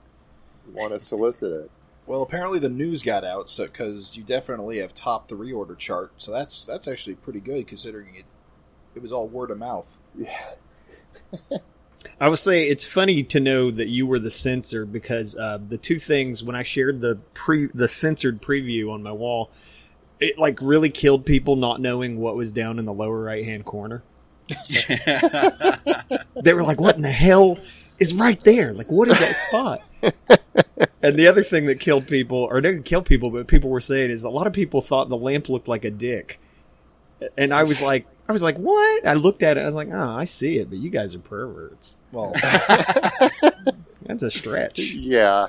[0.70, 1.70] want to solicit it.
[2.10, 6.10] Well, apparently the news got out, so because you definitely have topped the reorder chart,
[6.16, 8.24] so that's that's actually pretty good considering it.
[8.96, 9.96] It was all word of mouth.
[10.18, 10.54] Yeah.
[12.20, 15.78] I would say it's funny to know that you were the censor because uh, the
[15.78, 19.52] two things when I shared the pre the censored preview on my wall,
[20.18, 23.64] it like really killed people not knowing what was down in the lower right hand
[23.64, 24.02] corner.
[26.42, 27.58] They were like, "What in the hell
[28.00, 28.72] is right there?
[28.72, 29.82] Like, what is that spot?"
[31.02, 34.10] and the other thing that killed people, or didn't kill people, but people were saying
[34.10, 36.40] is a lot of people thought the lamp looked like a dick,
[37.38, 39.90] and I was like, I was like, "What?" I looked at it, I was like,
[39.92, 42.32] "Oh, I see it, but you guys are perverts." Well,
[44.02, 44.78] That's a stretch.
[44.80, 45.48] Yeah.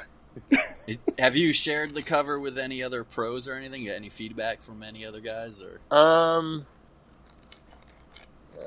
[1.20, 3.86] Have you shared the cover with any other pros or anything?
[3.86, 5.80] Got any feedback from any other guys or?
[5.96, 6.66] Um.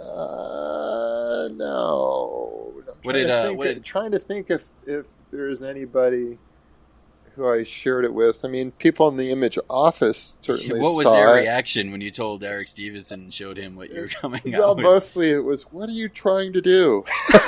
[0.00, 2.72] Uh, no.
[2.88, 6.38] I'm What did, uh, what did- trying to think if if there's anybody
[7.36, 8.44] who I shared it with.
[8.44, 11.42] I mean, people in the Image office certainly What was their it.
[11.42, 14.76] reaction when you told Eric Stephenson and showed him what you were coming Well, out
[14.76, 14.84] with?
[14.84, 17.04] mostly it was, "What are you trying to do?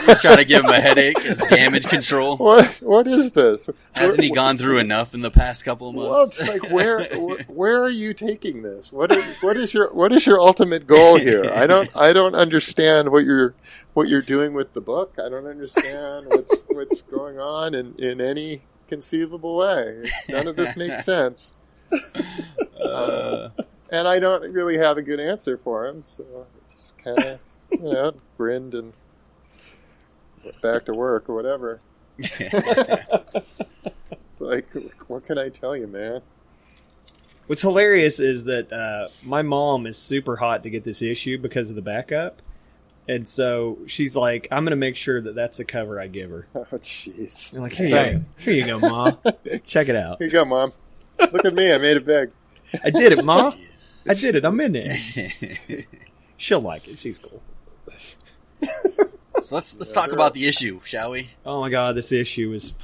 [0.09, 2.37] You trying to give him a headache as damage control?
[2.37, 3.69] What what is this?
[3.93, 6.09] Hasn't he gone through enough in the past couple of months?
[6.11, 7.05] Well, it's like where
[7.49, 8.93] where are you taking this?
[8.93, 11.51] What is what is your what is your ultimate goal here?
[11.55, 13.55] I don't I don't understand what you're
[13.95, 15.15] what you're doing with the book.
[15.25, 20.05] I don't understand what's what's going on in, in any conceivable way.
[20.29, 21.55] None of this makes sense.
[22.83, 23.51] Uh,
[23.91, 27.41] And I don't really have a good answer for him, so I just kind of
[27.71, 28.93] you know grinned and
[30.45, 31.81] went back to work or whatever.
[34.31, 34.67] It's like,
[35.09, 36.21] what can I tell you, man?
[37.47, 41.71] What's hilarious is that uh, my mom is super hot to get this issue because
[41.71, 42.43] of the backup,
[43.09, 46.31] and so she's like, "I'm going to make sure that that's the cover I give
[46.31, 47.53] her." Oh, jeez.
[47.55, 48.25] I'm like, "Here you go, Thanks.
[48.39, 49.13] here you go, ma.
[49.65, 50.19] Check it out.
[50.19, 50.73] Here you go, mom.
[51.19, 51.73] Look at me.
[51.73, 52.31] I made it big.
[52.85, 53.53] I did it, ma.
[54.09, 54.45] I did it.
[54.45, 55.87] I'm in it.
[56.37, 56.99] She'll like it.
[56.99, 57.43] She's cool."
[59.41, 61.29] so let's let's talk about the issue, shall we?
[61.45, 62.75] Oh my god, this issue is.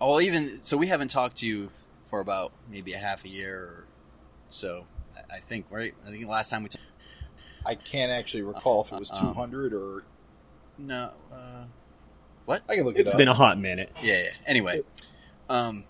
[0.00, 1.70] Oh, well, even so, we haven't talked to you
[2.04, 3.84] for about maybe a half a year or
[4.48, 4.86] so.
[5.16, 5.94] I- I think right.
[6.06, 6.84] I think the last time we talked.
[7.66, 10.04] I can't actually recall if it was Uh, um, 200 or
[10.78, 11.10] No.
[11.32, 11.64] Uh,
[12.44, 12.62] what?
[12.68, 13.14] I can look it It's up.
[13.14, 13.90] It's been a hot minute.
[14.02, 14.30] Yeah, yeah.
[14.46, 14.80] Anyway,
[15.48, 15.84] um,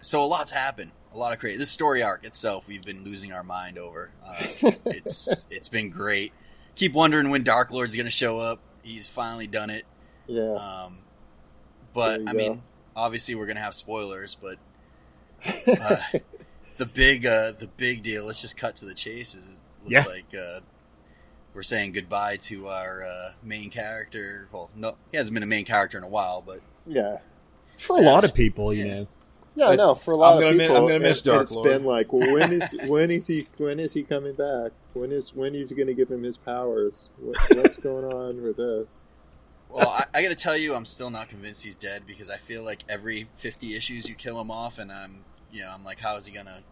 [0.00, 0.92] so a lot's happened.
[1.12, 1.56] A lot of crazy.
[1.58, 4.10] This story arc itself, we've been losing our mind over.
[4.24, 4.34] Uh,
[4.86, 6.32] it's it's been great.
[6.76, 8.60] Keep wondering when Dark Lord's going to show up.
[8.82, 9.84] He's finally done it.
[10.26, 10.52] Yeah.
[10.54, 10.98] Um,
[11.92, 12.38] but I go.
[12.38, 12.62] mean,
[12.94, 14.34] obviously we're going to have spoilers.
[14.36, 14.56] But
[15.80, 15.96] uh,
[16.76, 18.24] the big uh, the big deal.
[18.24, 19.34] Let's just cut to the chase.
[19.34, 20.04] Is looks Yeah.
[20.04, 20.60] like uh,
[21.58, 24.46] we're saying goodbye to our uh, main character.
[24.52, 27.18] Well, no, he hasn't been a main character in a while, but yeah.
[27.76, 29.06] For a lot of people, you know.
[29.56, 31.24] Yeah, I- no, for a lot I'm of gonna mi- people, I'm gonna miss it,
[31.24, 31.68] Dark it's Lord.
[31.68, 34.70] been like, well, when is when is he when is he coming back?
[34.92, 37.08] When is when is he going to give him his powers?
[37.18, 39.00] What, what's going on with this?
[39.68, 42.36] Well, I, I got to tell you, I'm still not convinced he's dead because I
[42.36, 45.98] feel like every 50 issues you kill him off, and I'm, you know, I'm like,
[45.98, 46.52] how is he gonna?
[46.52, 46.62] Bring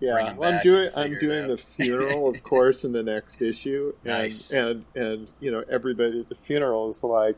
[0.00, 4.12] Yeah, well, I'm doing I'm doing the funeral, of course, in the next issue, and
[4.14, 4.50] Nice.
[4.50, 7.36] and and you know everybody at the funeral is like,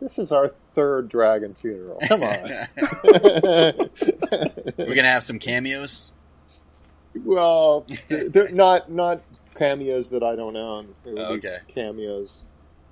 [0.00, 1.98] this is our third dragon funeral.
[2.06, 2.28] Come on.
[4.78, 6.12] We're gonna have some cameos.
[7.24, 9.22] well, they're not not
[9.54, 10.94] cameos that I don't own.
[11.04, 11.58] It would be Okay.
[11.68, 12.42] cameos.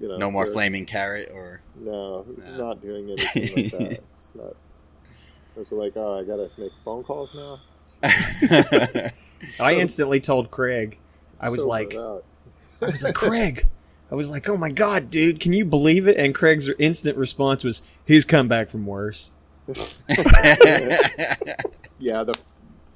[0.01, 1.61] You know, No more flaming carrot or.
[1.77, 2.57] No, No.
[2.57, 3.93] not doing anything like that.
[3.93, 4.57] It's not.
[5.57, 7.61] It's like, oh, I gotta make phone calls now.
[9.61, 10.99] I instantly told Craig,
[11.41, 11.95] I was So like.
[11.95, 13.67] I was like, Craig,
[14.11, 16.17] I was like, oh my god, dude, can you believe it?
[16.19, 19.33] And Craig's instant response was, he's come back from worse.
[21.99, 22.35] yeah, the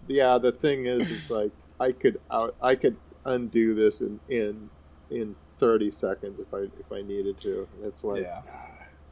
[0.06, 4.68] yeah, the thing is, is like I could out, I could undo this in in
[5.10, 7.66] in thirty seconds if I if I needed to.
[7.82, 8.42] It's like Yeah.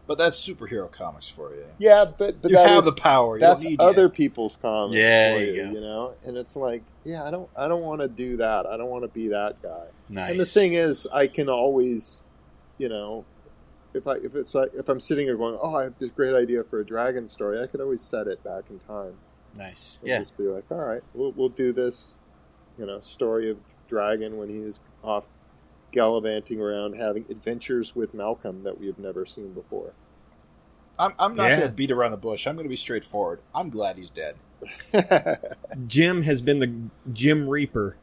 [0.07, 1.65] But that's superhero comics for you.
[1.79, 3.37] yeah, but but you have is- the power.
[3.37, 4.11] You that's don't need other it.
[4.15, 4.97] people's comics.
[4.97, 8.01] Yeah, for you you, you know and it's like yeah i don't i don't want
[8.01, 10.31] to do that i don't want to be that guy Nice.
[10.33, 12.25] and the thing is i can always
[12.79, 13.25] you know
[13.95, 16.35] if i if it's like if i'm sitting here going oh i have this great
[16.35, 19.15] idea for a dragon story i could always set it back in time
[19.57, 19.99] nice.
[20.03, 20.19] and Yeah.
[20.19, 22.17] just be like all right we'll, we'll do this
[22.79, 25.27] you know story of dragon when he's off
[25.97, 29.93] gallivanting around having adventures with malcolm that we have never seen before
[30.99, 31.57] I'm, I'm not Yeah.
[31.59, 32.47] going to beat around the bush.
[32.47, 33.41] I'm going to be straightforward.
[33.55, 34.37] I'm glad he's dead.
[35.87, 36.73] Jim has been the
[37.13, 37.97] Jim Reaper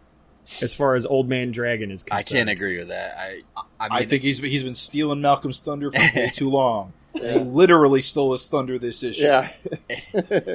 [0.61, 2.25] as far as Old Man Dragon is concerned.
[2.27, 3.15] I can't agree with that.
[3.17, 3.41] I
[3.79, 6.93] I, mean, I think he's he's been stealing Malcolm's thunder for way too long.
[7.15, 9.23] And he literally stole his thunder this issue.
[9.23, 9.41] yeah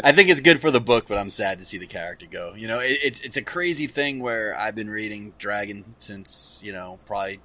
[0.04, 2.54] I think it's good for the book, but I'm sad to see the character go.
[2.56, 6.72] You know, it, it's it's a crazy thing where I've been reading Dragon since you
[6.72, 7.40] know probably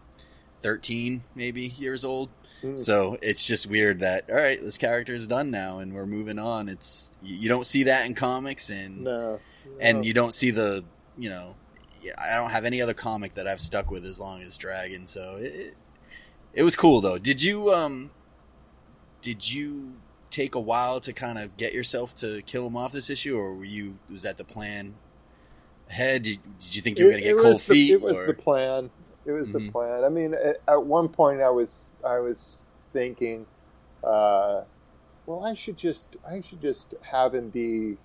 [0.59, 2.29] 13 maybe years old.
[2.63, 2.79] Mm.
[2.79, 6.39] So it's just weird that all right, this character is done now and we're moving
[6.39, 6.69] on.
[6.69, 9.39] It's you you don't see that in comics and no,
[9.79, 10.83] and you don't see the
[11.17, 11.55] you know
[12.17, 15.07] I don't have any other comic that I've stuck with as long as Dragon.
[15.07, 15.77] So it it,
[16.53, 17.17] it was cool though.
[17.17, 18.11] Did you um
[19.23, 19.93] did you
[20.29, 23.55] take a while to kind of get yourself to kill him off this issue, or
[23.55, 24.93] were you was that the plan
[25.89, 26.21] ahead?
[26.23, 27.91] Did, did you think you were going to get cold the, feet?
[27.91, 28.91] It was or- the plan.
[29.25, 29.53] It was Mhm.
[29.53, 30.03] the plan.
[30.03, 31.71] I mean, at, at one point, I was
[32.05, 33.45] I was thinking,
[34.03, 34.63] uh,
[35.25, 37.97] well, I should just I should just have him be,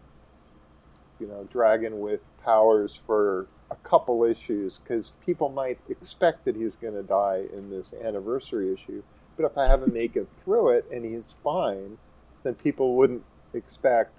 [1.19, 6.77] you know, dragon with powers for a couple issues because people might expect that he's
[6.77, 9.03] going to die in this anniversary issue.
[9.39, 11.97] But if I have him make it through it and he's fine,
[12.43, 13.23] then people wouldn't
[13.55, 14.13] expect.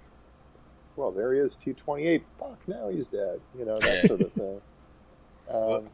[0.96, 2.24] Well, there he is, two twenty eight.
[2.40, 3.40] Fuck, now he's dead.
[3.56, 4.60] You know that sort of thing.
[5.52, 5.88] Um,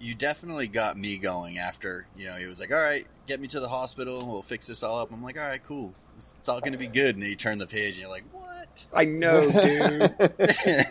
[0.00, 3.46] you definitely got me going after you know he was like, "All right, get me
[3.48, 4.26] to the hospital.
[4.26, 5.94] We'll fix this all up." I'm like, "All right, cool.
[6.16, 8.10] It's, it's all going to be good." And then you turn the page and you're
[8.10, 10.14] like, "What?" I know, dude.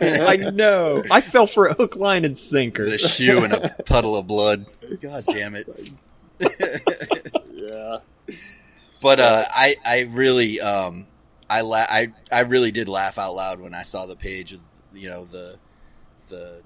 [0.00, 1.02] I know.
[1.10, 2.88] I fell for a hook, line, and sinker.
[2.88, 4.66] the shoe and a puddle of blood.
[5.00, 5.68] God damn it!
[9.02, 9.08] Yeah.
[9.08, 11.06] But uh, I I really um
[11.48, 14.60] I la- I I really did laugh out loud when I saw the page of
[14.94, 15.58] you know the
[16.28, 16.62] the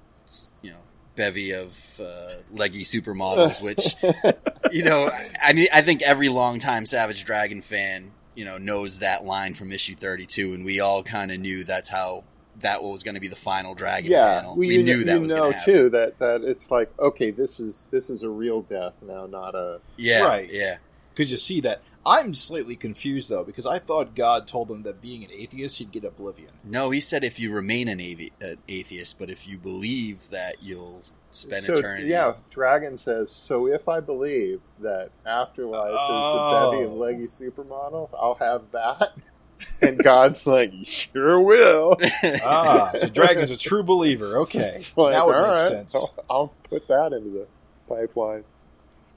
[0.62, 0.80] you know
[1.16, 3.94] bevy of uh, leggy supermodels, which
[4.72, 5.10] you know
[5.42, 9.70] I mean I think every longtime Savage Dragon fan you know knows that line from
[9.72, 12.24] issue thirty two, and we all kind of knew that's how
[12.60, 14.50] that was going to be the final dragon yeah, panel.
[14.50, 15.74] well, we knew kn- that you was know going to happen.
[15.74, 19.54] too that that it's like okay, this is this is a real death now, not
[19.54, 20.48] a Yeah, Right.
[20.52, 20.76] Yeah.
[21.14, 21.80] Because you see that.
[22.04, 25.90] I'm slightly confused, though, because I thought God told him that being an atheist, he'd
[25.92, 26.50] get oblivion.
[26.64, 30.56] No, he said if you remain an, avi- an atheist, but if you believe that
[30.60, 32.08] you'll spend so eternity.
[32.08, 32.34] yeah.
[32.50, 33.66] Dragon says so.
[33.68, 36.66] If I believe that afterlife is Oh.
[36.66, 39.12] a bevy of leggy supermodel, I'll have that.
[39.80, 41.96] And God's like, sure will.
[42.44, 44.38] Ah, so Dragon's a true believer.
[44.40, 44.72] Okay.
[44.76, 45.94] It's like, now it all makes right, sense.
[45.94, 47.46] I'll, I'll put that into the
[47.88, 48.44] pipeline.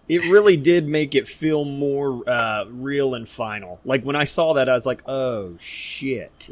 [0.09, 3.79] It really did make it feel more uh, real and final.
[3.83, 6.49] Like when I saw that, I was like, "Oh shit,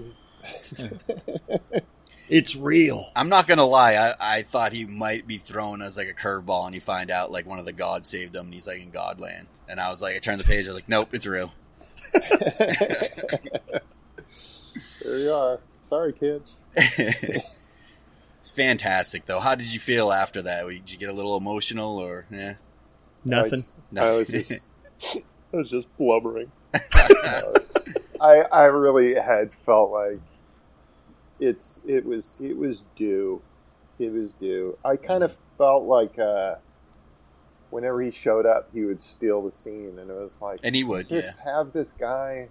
[2.29, 3.95] it's real." I'm not gonna lie.
[3.95, 7.31] I, I thought he might be thrown as like a curveball, and you find out
[7.31, 9.45] like one of the gods saved him, and he's like in Godland.
[9.69, 10.65] And I was like, I turned the page.
[10.65, 11.51] I was like, nope, it's real.
[15.01, 15.59] There you are.
[15.81, 16.59] Sorry, kids.
[18.45, 19.39] It's fantastic, though.
[19.39, 20.67] How did you feel after that?
[20.67, 22.53] Did you get a little emotional, or yeah?
[23.25, 23.65] Nothing.
[23.97, 24.65] I was just,
[25.53, 26.51] I was just blubbering.
[28.21, 30.19] I, I really had felt like
[31.39, 33.41] it's, it was, it was due.
[33.99, 34.77] It was due.
[34.85, 36.55] I kind of felt like, uh,
[37.71, 40.83] whenever he showed up, he would steal the scene, and it was like, and he
[40.83, 41.31] would, yeah.
[41.43, 42.47] have this guy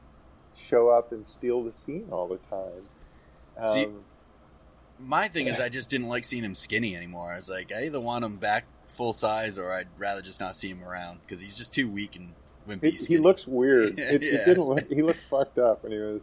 [0.68, 2.82] show up and steal the scene all the time.
[3.58, 3.88] Um, See-
[4.98, 7.32] My thing is, I just didn't like seeing him skinny anymore.
[7.32, 10.56] I was like, I either want him back full size, or I'd rather just not
[10.56, 12.32] see him around because he's just too weak and
[12.68, 12.84] wimpy.
[12.94, 13.94] It, he looks weird.
[13.98, 14.40] It, Yeah.
[14.40, 14.88] it didn't look.
[14.90, 16.20] He looked fucked up when he was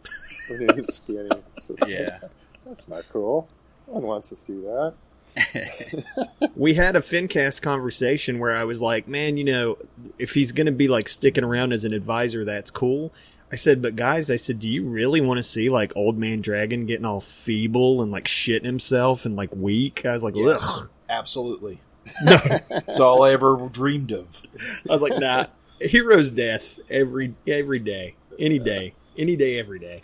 [0.48, 1.28] when he was skinny.
[1.56, 2.18] It's just- Yeah.
[2.66, 3.48] that's not cool.
[3.86, 4.94] No one wants to see that.
[6.54, 9.78] We had a FinCast conversation where I was like, "Man, you know,
[10.18, 13.12] if he's going to be like sticking around as an advisor, that's cool."
[13.50, 16.40] I said, "But guys, I said, do you really want to see like Old Man
[16.42, 20.62] Dragon getting all feeble and like shitting himself and like weak?" I was like, Yes,
[20.68, 21.80] "Ugh." absolutely.
[22.22, 22.36] No.
[22.68, 24.42] That's all I ever dreamed of.
[24.88, 25.46] I was like, "Nah,
[25.80, 30.02] hero's death every every day, any day, any day, every day."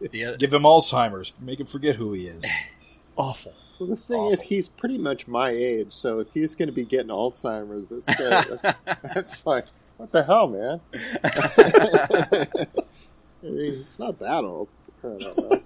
[0.00, 1.34] The, Give him Alzheimer's.
[1.40, 2.44] Make him forget who he is.
[3.16, 3.52] Awful.
[3.78, 6.84] Well, the thing is, he's pretty much my age, so if he's going to be
[6.84, 8.60] getting Alzheimer's, that's, good.
[8.62, 10.80] that's, that's like, what the hell, man?
[13.42, 14.68] I mean, it's not that old.
[15.00, 15.62] for crying out loud.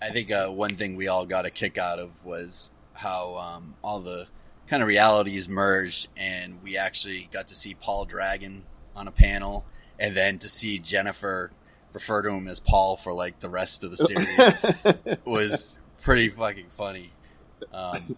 [0.00, 3.74] I think uh, one thing we all got a kick out of was how um,
[3.82, 4.26] all the
[4.66, 8.64] kind of realities merged, and we actually got to see Paul Dragon
[8.96, 9.64] on a panel,
[9.98, 11.52] and then to see Jennifer
[11.92, 16.66] refer to him as Paul for like the rest of the series was pretty fucking
[16.70, 17.10] funny.
[17.72, 18.16] Um,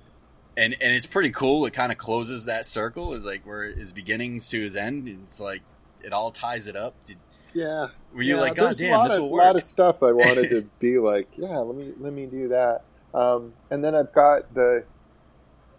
[0.57, 1.67] and and it's pretty cool.
[1.67, 3.13] It kind of closes that circle.
[3.15, 5.09] Is like where his beginnings to his end.
[5.09, 5.63] It's like
[6.03, 6.95] it all ties it up.
[7.05, 7.19] Did,
[7.53, 7.89] Yeah.
[8.15, 10.13] were you yeah, like, God a damn, lot this of, will lot of stuff I
[10.13, 12.85] wanted to be like, yeah, let me let me do that.
[13.15, 14.85] Um, and then I've got the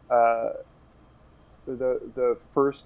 [0.10, 0.50] uh,
[1.66, 2.86] the the first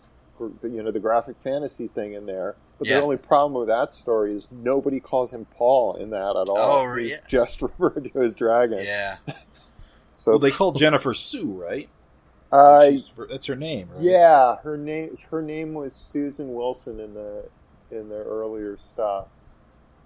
[0.63, 2.55] you know the graphic fantasy thing in there.
[2.77, 2.97] But Yeah.
[2.97, 6.85] the only problem with that story is nobody calls him Paul in that at all.
[6.85, 7.17] Oh, He's yeah.
[7.29, 8.83] just referred to as Dragon.
[8.83, 9.17] Yeah,
[10.11, 11.89] So Well, they called Jennifer Sue, right?
[12.51, 12.91] uh,
[13.29, 14.01] that's her name, right?
[14.03, 17.45] yeah, her name her name was Susan Wilson in the
[17.91, 19.27] in the earlier stuff.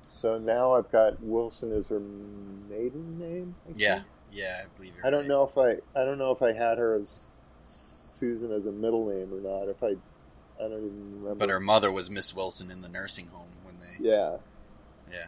[0.06, 3.56] So now I've got Wilson as her maiden name.
[3.68, 4.08] I yeah, think.
[4.32, 4.62] Yeah.
[4.64, 5.28] I believe you're I don't right.
[5.28, 7.26] know if I I don't know if I had her as
[7.64, 9.70] Susan as a middle name or not.
[9.70, 9.88] If I
[10.62, 11.36] I don't even remember.
[11.36, 14.04] But her mother was Miss Wilson in the nursing home when they.
[14.04, 14.38] yeah.
[15.12, 15.26] Yeah.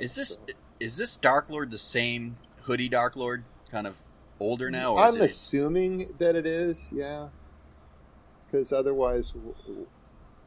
[0.00, 0.38] Is this
[0.80, 3.44] is this Dark Lord the same hoodie Dark Lord?
[3.70, 3.98] Kind of
[4.40, 5.22] older now, or I'm it?
[5.22, 6.90] assuming that it is.
[6.92, 7.28] Yeah.
[8.46, 9.54] Because otherwise, w-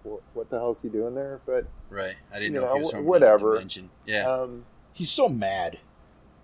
[0.04, 1.41] w- what the hell's he doing there?
[1.46, 2.15] But Right.
[2.34, 3.62] I didn't you know, if he was from whatever.
[4.06, 4.30] Yeah.
[4.32, 5.80] um, He's so mad,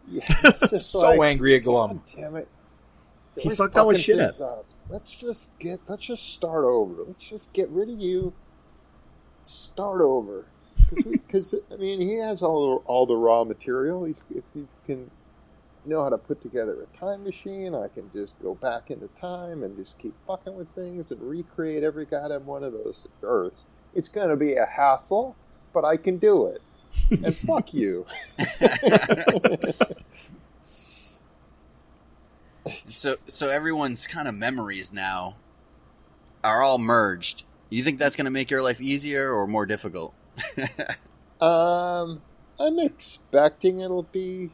[0.09, 0.25] yeah,
[0.69, 2.03] just so like, angry at God Glum.
[2.15, 2.47] damn it.
[3.37, 4.65] He We're fucked all his shit things up.
[4.89, 5.79] Let's just get.
[5.87, 7.03] Let's just start over.
[7.07, 8.33] Let's just get rid of you.
[9.45, 10.45] Start over.
[10.93, 14.05] Because I mean, he has all the, all the raw material.
[14.05, 15.09] He's if he can
[15.85, 17.75] know how to put together a time machine.
[17.75, 21.83] I can just go back into time and just keep fucking with things and recreate
[21.83, 23.65] every goddamn one of those Earths.
[23.93, 25.35] It's going to be a hassle,
[25.73, 26.61] but I can do it.
[27.09, 28.05] And fuck you.
[32.89, 35.35] so so everyone's kind of memories now
[36.43, 37.43] are all merged.
[37.69, 40.13] You think that's going to make your life easier or more difficult?
[41.41, 42.21] Um,
[42.57, 44.51] I'm expecting it'll be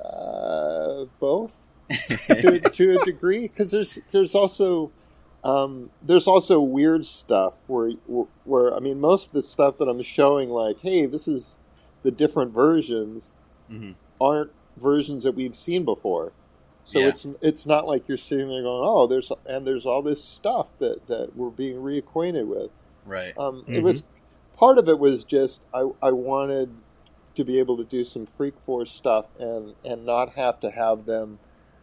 [0.00, 1.56] uh, both
[1.90, 4.92] to, to a degree because there's there's also
[5.44, 7.90] um, there's also weird stuff where
[8.44, 11.60] where I mean most of the stuff that I'm showing like hey this is
[12.02, 13.36] the different versions
[13.70, 13.94] Mhm.
[14.20, 16.32] aren't versions that we've seen before.
[16.82, 17.08] So Yeah.
[17.08, 20.78] it's it's not like you're sitting there going, oh, there's and there's all this stuff
[20.78, 22.70] that that we're being reacquainted with.
[23.06, 23.36] Right.
[23.38, 24.04] Um, It was
[24.56, 26.70] part of it was just I, I wanted
[27.36, 31.04] to be able to do some Freak Force stuff and and not have to have
[31.04, 31.38] them,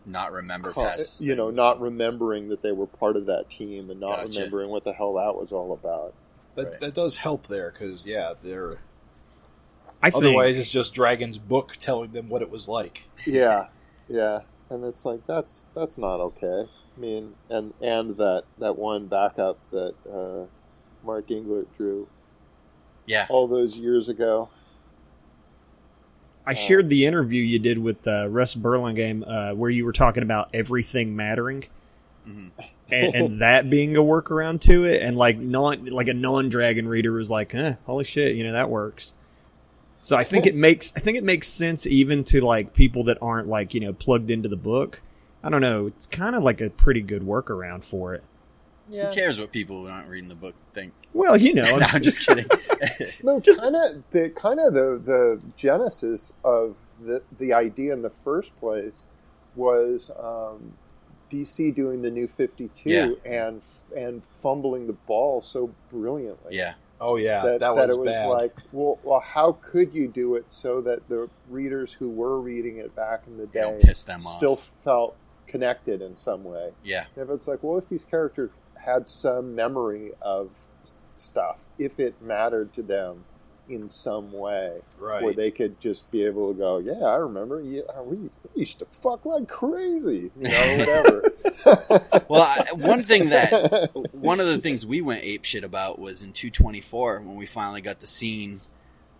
[0.06, 1.22] Not remember ca- past.
[1.22, 4.39] you know, not remembering that they were part of that team and not Gotcha.
[4.39, 6.13] remembering what the hell that was all about.
[6.56, 6.80] That Right.
[6.80, 8.80] that does help there because yeah, they're
[10.04, 13.06] I think otherwise it's just Dragon's book telling them what it was like.
[13.26, 13.68] Yeah,
[14.08, 16.68] yeah, and it's like that's that's not okay.
[16.96, 20.46] I mean, and and that that one backup that uh,
[21.06, 22.08] Mark Englert drew
[23.08, 23.26] Yeah.
[23.30, 24.50] all those years ago.
[26.48, 30.24] I shared the interview you did with uh, Russ Burlingame uh, where you were talking
[30.24, 31.66] about everything mattering.
[32.28, 32.52] Mhm.
[32.90, 36.88] and, and that being a workaround to it, and like non like a non dragon
[36.88, 39.16] reader was like, eh, holy shit, you know that works.
[40.00, 43.18] So I think it makes I think it makes sense even to like people that
[43.22, 45.02] aren't like you know plugged into the book.
[45.44, 45.88] I don't know.
[45.88, 48.24] It's kind of like a pretty good workaround for it.
[48.89, 50.93] Yeah, Who cares what people who aren't reading the book think?
[51.13, 52.45] Well, you know, no, I'm just kidding.
[53.24, 58.10] No, kind of the kind of the the genesis of the the idea in the
[58.12, 59.06] first place
[59.56, 60.74] was um,
[61.32, 63.10] DC doing the new Fifty Two Yeah.
[63.26, 63.62] and
[63.95, 66.56] and fumbling the ball so brilliantly.
[66.56, 66.74] yeah.
[67.02, 68.28] Oh yeah, that, that, that it was bad.
[68.28, 72.78] like, well, well, how could you do it so that the readers who were reading
[72.78, 74.71] it back in the day don't piss them still off.
[74.84, 76.71] felt connected in some way?
[76.86, 77.06] Yeah.
[77.17, 78.52] If it's like, well, if these characters
[78.86, 80.49] had some memory of
[81.14, 83.26] stuff, if it mattered to them
[83.68, 85.24] in some way, right.
[85.24, 88.86] where they could just be able to go, yeah, I remember, yeah, we used to
[88.86, 91.32] fuck like crazy, you know, whatever.
[92.28, 96.22] Well, I, one thing that one of the things we went ape shit about was
[96.22, 98.60] in 224 when we finally got the scene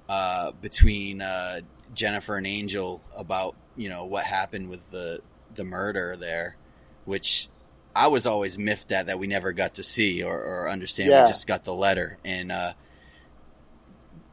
[0.08, 1.62] uh, between uh,
[1.94, 5.22] Jennifer and Angel about you know what happened with the
[5.56, 6.56] the murder there,
[7.06, 7.50] which
[7.96, 11.10] I was always miffed at that we never got to see or, or understand.
[11.12, 11.24] Yeah.
[11.24, 12.74] We just got the letter, and uh,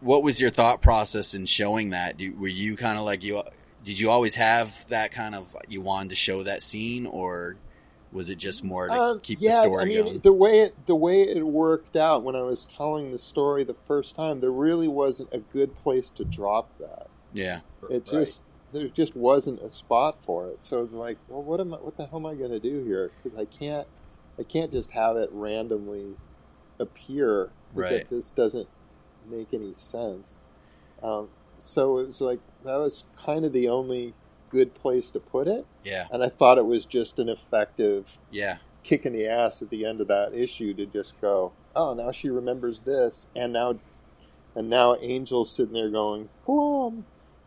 [0.01, 2.17] what was your thought process in showing that?
[2.17, 3.43] Do, were you kind of like you?
[3.85, 7.57] Did you always have that kind of you wanted to show that scene, or
[8.13, 10.19] was it just more to Um, keep yeah, the story I mean, going?
[10.21, 13.75] the way it the way it worked out when I was telling the story the
[13.87, 17.07] first time, there really wasn't a good place to drop that.
[17.33, 17.61] yeah,
[17.91, 18.43] It just
[18.73, 20.65] there just wasn't a spot for it.
[20.65, 21.77] So it was like, well, what am I?
[21.79, 23.11] What the hell am I going to do here?
[23.23, 23.87] Because I can't,
[24.39, 26.17] I can't just have it randomly
[26.79, 27.51] appear.
[27.75, 27.93] Right.
[27.93, 28.69] It just doesn't
[29.29, 30.41] make any sense.
[31.03, 34.15] Um, so it was like that was kind of the only
[34.51, 38.59] good place to put it, yeah, and I thought it was just an effective yeah,
[38.83, 42.13] kick in the ass at the end of that issue to just go, oh, now
[42.13, 43.79] she remembers this, and now,
[44.55, 46.29] and now Angel's sitting there going.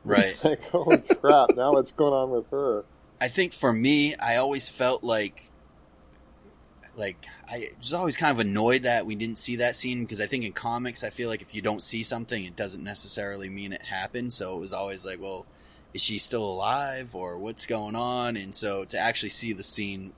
[0.06, 0.40] Right.
[0.44, 1.56] like, holy crap!
[1.56, 2.86] Now what's going on with her?
[3.20, 5.42] I think for me, I always felt like,
[6.96, 10.28] like I was always kind of annoyed that we didn't see that scene because I
[10.28, 13.74] think in comics, I feel like if you don't see something, it doesn't necessarily mean
[13.74, 14.34] it happened.
[14.34, 15.46] So it was always like, well,
[15.94, 18.36] is she still alive or what's going on?
[18.36, 20.12] And so to actually see the scene,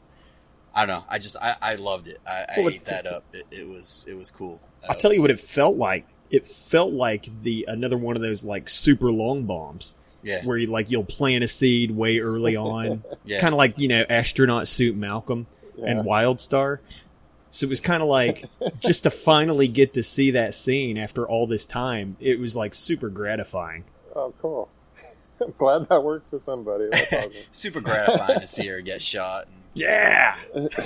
[0.73, 1.05] I don't know.
[1.07, 2.19] I just I, I loved it.
[2.27, 3.23] I, I Well, ate that up.
[3.33, 4.59] It, it was it was cool.
[4.89, 6.07] I'll tell you what it felt like.
[6.30, 10.67] It felt like the another one of those like super long bombs Yeah, where you
[10.67, 14.67] like you'll plant a seed way early on, yeah, kind of like you know astronaut
[14.67, 15.47] suit Malcolm
[15.78, 15.91] Yeah.
[15.91, 16.80] and Wildstar.
[17.49, 18.45] So it was kind of like
[18.80, 22.17] just to finally get to see that scene after all this time.
[22.19, 23.86] It was like super gratifying.
[24.15, 24.69] Oh, cool.
[25.41, 26.86] I'm glad that worked for somebody.
[26.93, 27.32] Awesome.
[27.51, 29.45] super gratifying to see her get shot.
[29.47, 30.36] And, Yeah,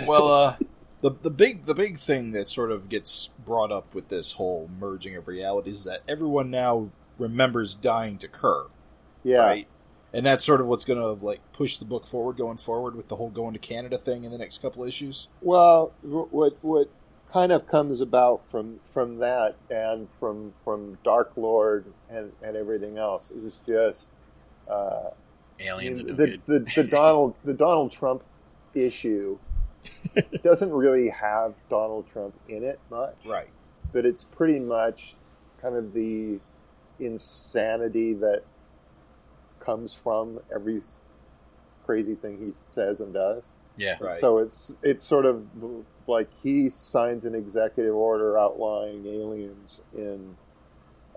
[0.07, 0.55] well, uh,
[1.01, 4.69] the the big the big thing that sort of gets brought up with this whole
[4.79, 8.67] merging of realities is that everyone now remembers dying to Kurr,
[9.23, 9.37] Yeah.
[9.39, 9.67] right?
[10.13, 13.07] And that's sort of what's going to like push the book forward, going forward with
[13.07, 15.29] the whole going to Canada thing in the next couple issues.
[15.41, 16.89] Well, what what
[17.31, 22.97] kind of comes about from from that and from from Dark Lord and and everything
[22.97, 24.09] else is just
[24.69, 25.11] uh,
[25.59, 26.41] aliens are no the, good.
[26.45, 28.23] the the Donald the Donald Trump
[28.75, 29.37] issue
[30.43, 33.49] doesn't really have Donald Trump in it much, Right.
[33.93, 35.15] but it's pretty much
[35.61, 36.39] kind of the
[36.99, 38.43] insanity that
[39.59, 40.81] comes from every
[41.85, 43.51] crazy thing he says and does.
[43.77, 44.19] yeah, Right.
[44.19, 45.45] So it's it's sort of
[46.07, 50.35] like he signs an executive order outlining aliens in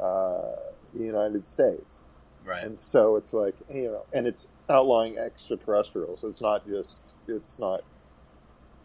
[0.01, 0.53] uh,
[0.95, 2.01] the United States,
[2.45, 2.63] right.
[2.65, 6.21] and so it's like you know, and it's outlining extraterrestrials.
[6.25, 7.83] It's not just it's not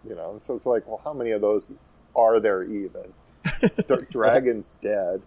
[0.08, 1.78] you know, and so it's like, well, how many of those
[2.16, 3.14] are there even?
[3.88, 5.22] Dark Dragon's dead.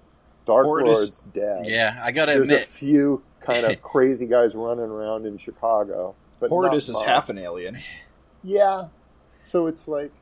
[0.47, 1.67] Dark Hortus- Lord's dead.
[1.67, 6.15] Yeah, I gotta There's a admit, few kind of crazy guys running around in Chicago,
[6.41, 7.79] but Horridus is half an alien.
[8.43, 8.87] Yeah.
[9.45, 10.13] So it's like,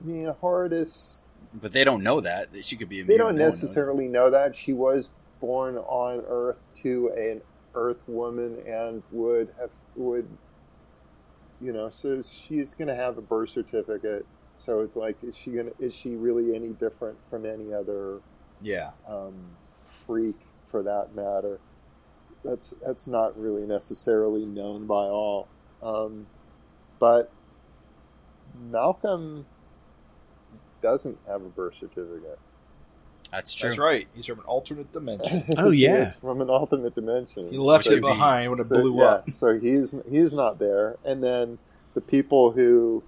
[0.00, 1.22] I mean, Horridus,
[1.52, 3.00] but they don't know that that she could be.
[3.00, 3.62] A they don't No one knows.
[3.62, 4.56] necessarily know that.
[4.56, 5.10] She was
[5.40, 7.42] born on Earth to an
[7.74, 10.28] Earth woman and would have, would,
[11.60, 14.26] you know, so she's going to have a birth certificate.
[14.54, 18.20] So it's like, is she going to, is she really any different from any other
[18.60, 18.92] Yeah.
[19.08, 19.34] um,
[19.86, 20.36] freak
[20.68, 21.60] for that matter.
[22.44, 25.48] That's that's not really necessarily known by all.
[25.82, 26.26] Um,
[26.98, 27.30] but
[28.58, 29.46] Malcolm
[30.82, 32.38] doesn't have a birth certificate.
[33.32, 33.68] That's true.
[33.70, 34.08] That's right.
[34.14, 35.44] He's from an alternate dimension.
[35.58, 36.12] Oh, yeah.
[36.20, 37.50] from an alternate dimension.
[37.50, 39.30] He left Which it would be- behind when it so, blew yeah, up.
[39.30, 40.96] so he's he's not there.
[41.04, 41.58] And then
[41.94, 43.02] the people who,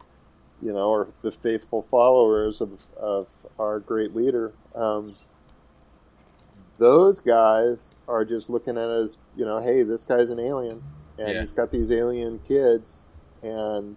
[0.63, 4.53] you know, are the faithful followers of of our great leader.
[4.75, 5.13] Um,
[6.79, 10.83] those guys are just looking at us, you know, hey, this guy's an alien,
[11.19, 11.41] and Yeah.
[11.41, 13.07] he's got these alien kids,
[13.43, 13.97] and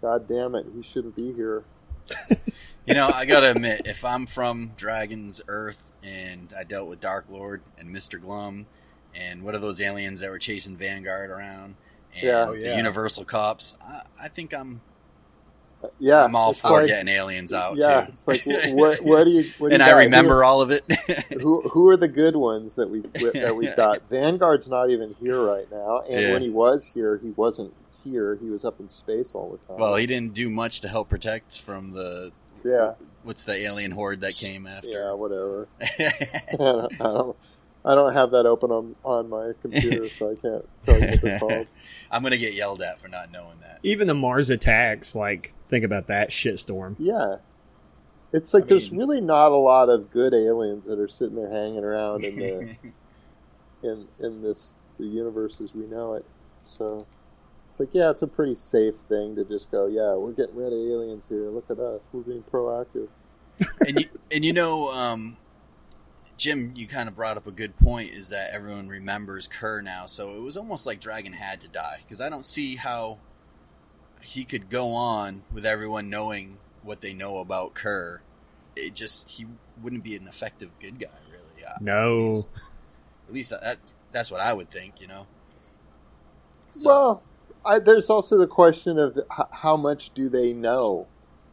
[0.00, 1.64] God damn it, he shouldn't be here.
[2.88, 7.26] You know, I gotta admit, if I'm from Dragon's Earth and I dealt with Dark
[7.28, 8.66] Lord and Mister Glum,
[9.14, 11.74] and what are those aliens that were chasing Vanguard around,
[12.14, 12.46] and Yeah.
[12.48, 12.76] Oh, the yeah.
[12.76, 14.80] Universal cops, I, I think I'm
[15.98, 18.12] Yeah, I'm all for like- getting aliens out Yeah, too.
[18.12, 18.42] it's like
[18.74, 19.44] what what do you?
[19.58, 19.96] What do and you I got?
[19.98, 20.84] remember all of it.
[21.42, 23.00] who who are the good ones that we
[23.40, 24.08] that we got?
[24.08, 26.32] Vanguard's not even here right now, and Yeah.
[26.32, 28.36] when he was here, he wasn't here.
[28.40, 29.78] He was up in space all the time.
[29.80, 32.32] well, he didn't do much to help protect from the
[32.68, 34.88] yeah, what's the alien horde that came after?
[34.88, 35.68] yeah, whatever.
[35.80, 37.36] I don't, I don't,
[37.84, 41.20] I don't have that open on on my computer, so I can't tell you what
[41.22, 41.66] they're called.
[42.10, 43.78] I'm gonna get yelled at for not knowing that.
[43.82, 45.14] even the Mars attacks.
[45.14, 46.96] Like, think about that shitstorm.
[46.98, 47.36] Yeah,
[48.32, 51.36] it's like I there's mean- really not a lot of good aliens that are sitting
[51.36, 52.76] there hanging around in the
[53.88, 56.24] in in this the universe as we know it.
[56.64, 57.06] So
[57.68, 60.72] it's like, yeah, it's a pretty safe thing to just go, yeah, we're getting rid
[60.72, 61.50] of aliens here.
[61.50, 63.08] Look at us, we're being proactive.
[63.86, 65.36] and you and you know, um,
[66.36, 68.12] Jim, you kind of brought up a good point.
[68.12, 70.06] Is that everyone remembers Kurr now?
[70.06, 73.18] So it was almost like Dragon had to die because I don't see how
[74.22, 78.22] he could go on with everyone knowing what they know about Kurr.
[78.76, 79.46] It just he
[79.82, 81.66] wouldn't be an effective good guy, really.
[81.66, 82.16] Uh, At No.
[82.28, 82.48] least,
[83.28, 85.00] at least that's that's what I would think.
[85.00, 85.26] You know.
[86.70, 87.22] So- Well,
[87.68, 91.06] I, there's also the question of h- how much do they know?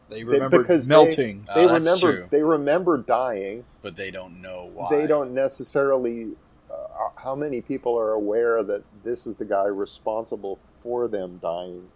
[0.08, 1.46] They They- remember because melting.
[1.48, 1.96] Oh, They remember.
[2.12, 2.28] true.
[2.30, 3.64] They remember dying.
[3.82, 4.88] but they don't know why.
[4.90, 6.32] They don't necessarily.
[6.70, 11.88] Uh, how many people are aware that this is the guy responsible for them dying?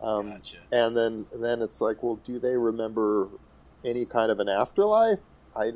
[0.00, 0.58] Um, Gotcha.
[0.72, 3.28] and then then it's like, well, do they remember
[3.84, 5.20] any kind of an afterlife?
[5.56, 5.72] I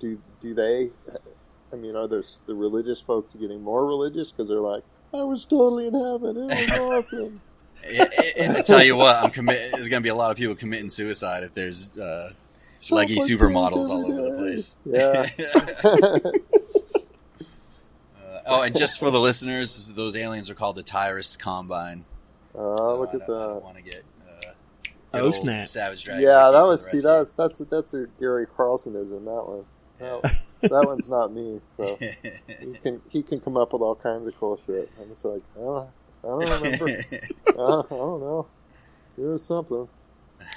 [0.00, 0.20] do.
[0.40, 0.90] Do they?
[1.72, 4.84] I mean, are there the religious folks getting more religious because they're like,
[5.14, 6.36] I was totally in heaven.
[6.50, 7.40] It was awesome.
[7.86, 9.72] and, and I tell you what, I'm commit.
[9.72, 12.32] There's going to be a lot of people committing suicide if there's uh,
[12.90, 14.76] leggy Shop supermodels all over the place.
[14.90, 16.30] day.
[18.20, 22.04] Uh, oh, and just for the listeners, those aliens are called the Tyrus Combine.
[22.54, 22.60] Yeah.
[22.62, 23.62] Oh, So look I at don't, I that.
[23.62, 24.04] want to get.
[24.26, 24.40] Uh,
[25.12, 25.66] get Oh, snap.
[25.66, 26.22] Savage Dragon.
[26.22, 29.24] Yeah, that was see that's that's that's a Gary Carlsonism.
[29.24, 29.64] That one.
[29.98, 31.60] That, was- that one's not me.
[31.76, 31.96] So
[32.60, 34.90] he can he can come up with all kinds of cool shit.
[35.00, 35.88] I'm just like, oh,
[36.24, 36.86] I don't remember.
[37.56, 38.46] uh, I don't know.
[39.16, 39.88] It was something.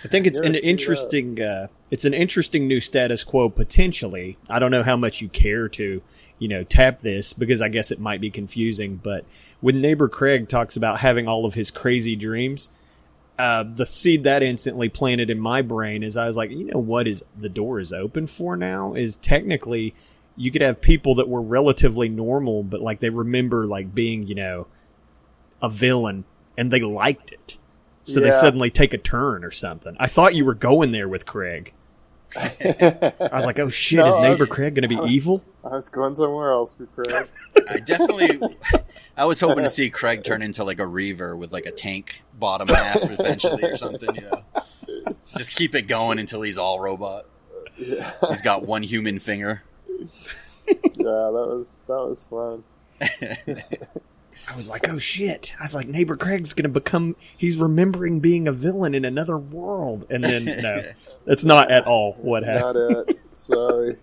[0.04, 1.42] I think it's an interesting.
[1.42, 4.38] Uh, it's an interesting new status quo potentially.
[4.50, 6.02] I don't know how much you care to,
[6.40, 8.96] you know, tap this because I guess it might be confusing.
[8.96, 9.26] But
[9.60, 12.70] when neighbor Craig talks about having all of his crazy dreams,
[13.40, 16.80] uh, the seed that instantly planted in my brain is I was like, you know,
[16.80, 19.96] what is the door is open for now is technically
[20.36, 24.36] you could have people that were relatively normal, but like they remember like being, you
[24.36, 24.68] know,
[25.62, 26.24] a villain
[26.58, 27.58] and they liked it.
[28.04, 29.96] So they suddenly take a turn or something.
[30.00, 31.74] I thought you were going there with Craig.
[32.38, 35.44] I was like, oh shit, No, is neighbor was- Craig going to be I evil?
[35.64, 37.28] I was going somewhere else with Craig.
[37.70, 38.40] I definitely.
[39.18, 42.24] I was hoping to see Craig turn into like a Reaver with like a tank
[42.40, 44.16] bottom half eventually or something.
[44.16, 47.26] You know, just keep it going until he's all robot.
[47.78, 49.64] Yeah, He's got one human finger.
[50.00, 50.06] yeah,
[50.96, 52.64] that was that was fun.
[54.50, 55.54] I was like, oh shit.
[55.60, 59.38] I was like, neighbor Craig's going to become, he's remembering being a villain in another
[59.38, 60.06] world.
[60.10, 60.84] And then, no,
[61.26, 63.20] that's not at all what Not happened, it.
[63.36, 63.96] Sorry.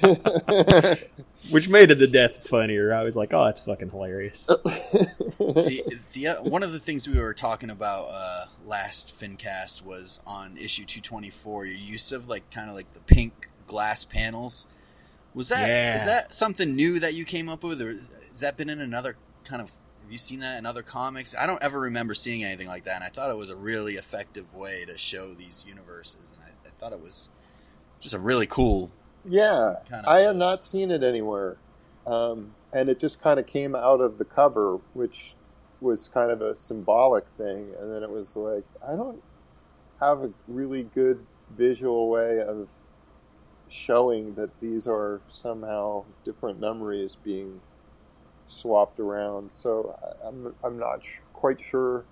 [1.50, 2.92] which made it the death funnier.
[2.92, 4.46] I was like, oh, that's fucking hilarious.
[4.46, 10.20] the, the uh, one of the things we were talking about uh, last FinCast was
[10.26, 11.64] on issue two twenty four.
[11.66, 14.66] Your use of like kind of like the pink glass panels.
[15.34, 16.04] Was that is Yeah.
[16.06, 19.16] that something new that you came up with, or has that been in another
[19.48, 19.70] kind of?
[20.02, 21.34] Have you seen that in other comics?
[21.34, 23.94] I don't ever remember seeing anything like that, and I thought it was a really
[23.94, 27.30] effective way to show these universes, and I, I thought it was
[28.00, 28.90] just a really cool.
[29.24, 31.56] Yeah, Kind of- I had not seen it anywhere,
[32.06, 35.34] um, and it just kind of came out of the cover, which
[35.80, 37.74] was kind of a symbolic thing.
[37.78, 39.22] And then it was like, I don't
[40.00, 41.24] have a really good
[41.56, 42.70] visual way of
[43.68, 47.60] showing that these are somehow different memories being
[48.48, 49.52] swapped around.
[49.52, 52.04] So I'm I'm not sh- quite sure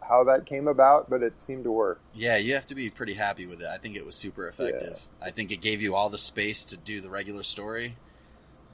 [0.00, 2.00] how that came about, but it seemed to work.
[2.14, 3.66] Yeah, you have to be pretty happy with it.
[3.66, 5.06] I think it was super effective.
[5.22, 7.96] I think it gave you all the space to do the regular story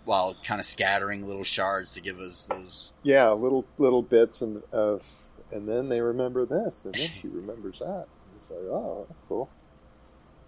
[0.04, 2.92] while kind of scattering little shards to give us those.
[3.02, 5.06] Yeah, little little bits and of,
[5.52, 8.06] and then they remember this, and then she remembers that.
[8.36, 9.50] It's like, oh, that's cool.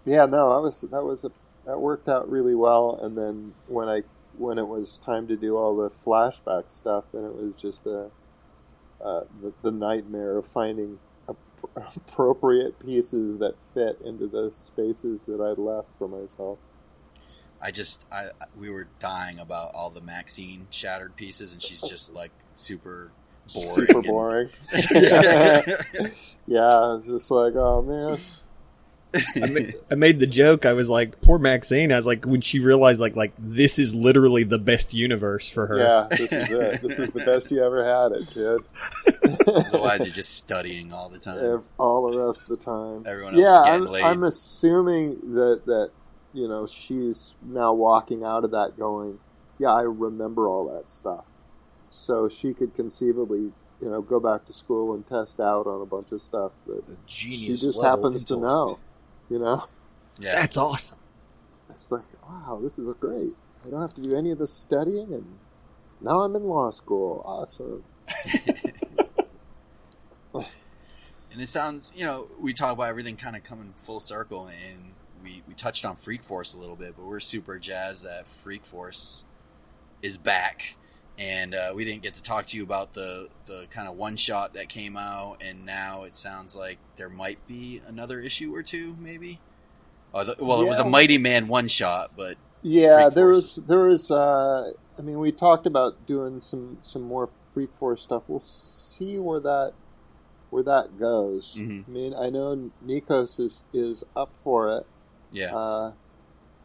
[0.05, 1.31] Yeah, no, that was that was a
[1.65, 2.99] that worked out really well.
[3.01, 4.03] And then when I
[4.37, 8.09] when it was time to do all the flashback stuff, then it was just the
[9.03, 10.97] uh, the, the nightmare of finding
[11.29, 11.35] ap-
[11.95, 16.57] appropriate pieces that fit into the spaces that I'd left for myself.
[17.61, 18.25] I just, I
[18.57, 23.11] we were dying about all the Maxine shattered pieces, and she's just like super
[23.53, 23.69] boring.
[23.75, 24.49] Super and- boring.
[26.47, 28.17] yeah, it's just like, oh man.
[29.35, 29.59] I, ma-
[29.91, 30.65] I made the joke.
[30.65, 31.91] I was like, poor Maxine.
[31.91, 35.67] I was like, when she realized, like, like this is literally the best universe for
[35.67, 35.77] her.
[35.77, 36.81] Yeah, this is it.
[36.83, 38.61] This is the best you ever had it, kid.
[39.47, 41.37] Otherwise, you're just studying all the time.
[41.43, 43.03] Ev- All the rest of the time.
[43.05, 44.11] Everyone else yeah, is getting I'm.
[44.17, 45.91] I'm assuming that that
[46.33, 49.19] you know she's now walking out of that going,
[49.59, 51.25] yeah, I remember all that stuff.
[51.89, 55.85] So she could conceivably, you know, go back to school and test out on a
[55.85, 58.79] bunch of stuff that The she just level happens to know.
[59.33, 59.65] You know,
[60.19, 60.99] yeah, That's awesome.
[61.67, 63.33] it's like, wow, this is great.
[63.65, 65.25] I don't have to do any of this studying, and
[66.01, 67.23] now I'm in law school.
[67.25, 67.83] Awesome.
[70.35, 74.93] and it sounds, you know, we talk about everything kind of coming full circle, and
[75.23, 78.61] we we touched on Freak Force a little bit, but we're super jazzed that Freak
[78.61, 79.25] Force
[80.03, 80.75] is back.
[81.17, 84.15] And uh, we didn't get to talk to you about the, the kind of one
[84.17, 88.63] shot that came out, and now it sounds like there might be another issue or
[88.63, 89.39] two, maybe.
[90.13, 93.85] Oh, the, well, it was a Mighty Man one shot, but Yeah, there was there
[93.85, 94.09] was.
[94.11, 98.23] Uh, I mean, we talked about doing some some more Freak Force stuff.
[98.27, 99.73] We'll see where that
[100.49, 101.55] where that goes.
[101.57, 101.85] Mhm.
[101.87, 104.85] I mean, I know Nikos is is up for it,
[105.31, 105.93] yeah, uh,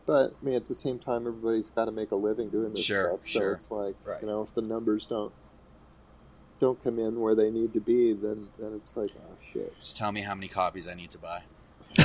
[0.09, 2.83] but I mean, at the same time, everybody's got to make a living doing this
[2.83, 3.21] Sure, stuff.
[3.25, 3.53] So sure.
[3.53, 4.23] it's like Right.
[4.23, 5.33] you know, if the numbers don't
[6.59, 9.79] don't come in where they need to be, then then it's like, oh shit.
[9.79, 11.43] just tell me how many copies I need to buy,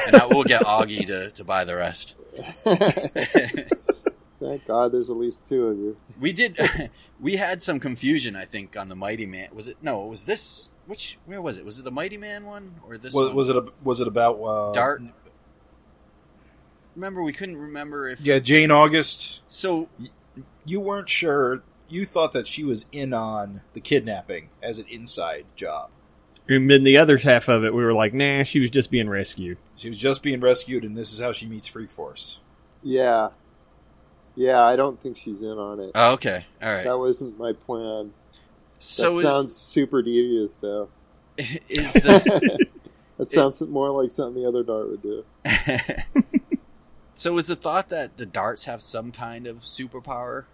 [0.06, 2.16] and I will get Augie to, to buy the rest.
[4.40, 5.96] Thank God, there's at least two of you.
[6.20, 6.60] We did.
[7.22, 9.48] we had some confusion, I think, on the Mighty Man.
[9.54, 9.78] Was it?
[9.82, 10.70] No, it was this.
[10.86, 11.18] Which?
[11.26, 11.64] Where was it?
[11.64, 13.14] Was it the Mighty Man one or this?
[13.14, 13.36] Was, one?
[13.36, 15.02] was it a, was it about uh, Dart?
[16.96, 18.22] Remember, we couldn't remember if.
[18.22, 19.42] Yeah, Jane August.
[19.48, 19.90] So
[20.66, 21.64] You weren't sure.
[21.90, 25.90] You thought that she was in on the kidnapping as an inside job.
[26.48, 29.10] And then the other half of it, we were like, nah, she was just being
[29.10, 29.58] rescued.
[29.76, 32.40] She was just being rescued, and this is how she meets Freak Force.
[32.82, 33.30] Yeah,
[34.36, 34.62] yeah.
[34.62, 35.92] I don't think she's in on it.
[35.96, 36.84] oh, okay, all right.
[36.84, 38.14] That wasn't my plan.
[38.78, 40.90] so that is, sounds super devious, though.
[41.38, 42.68] is the
[43.18, 45.24] That sounds more like something the other dart would do.
[47.16, 50.46] so is the thought that the darts have some kind of superpower,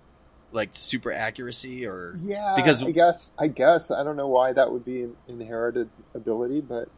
[0.51, 4.71] like super accuracy, or Yeah, Because- I guess I guess I don't know why that
[4.71, 6.89] would be an inherited ability, but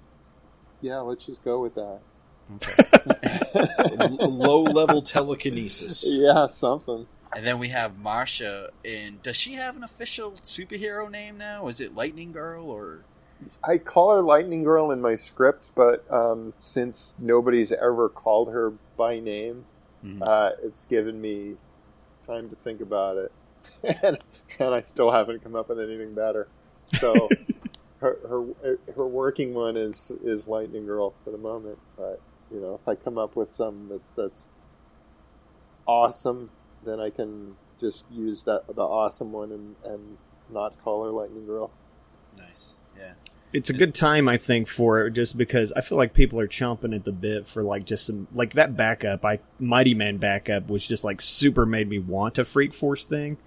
[0.82, 2.00] yeah, let's just go with that.
[2.60, 6.04] It's a low level telekinesis.
[6.08, 7.08] Yeah, something.
[7.36, 8.70] And then we have Marsha.
[8.84, 11.68] And does she have an official superhero name now?
[11.68, 13.06] Is it Lightning Girl or?
[13.64, 18.74] I call her Lightning Girl in my scripts, but um, since nobody's ever called her
[19.02, 19.66] by name,
[20.06, 20.22] Mhm.
[20.22, 21.58] uh, it's given me
[22.28, 23.32] time to think about it,
[24.04, 24.20] and,
[24.60, 26.48] and I still haven't come up with anything better.
[27.00, 27.30] So
[28.00, 32.20] her, her her working one is is Lightning Girl for the moment, but
[32.54, 34.44] you know if I come up with something that's that's
[35.88, 36.52] awesome,
[36.86, 40.18] then I can just use that the awesome one and and
[40.50, 41.72] not call her Lightning Girl.
[42.38, 42.76] Nice.
[42.98, 43.14] Yeah.
[43.54, 46.48] It's a good time, I think, for it, just because I feel like people are
[46.48, 49.26] chomping at the bit for like just some like that backup.
[49.26, 53.38] I Mighty Man backup was just like super made me want a Freak Force thing.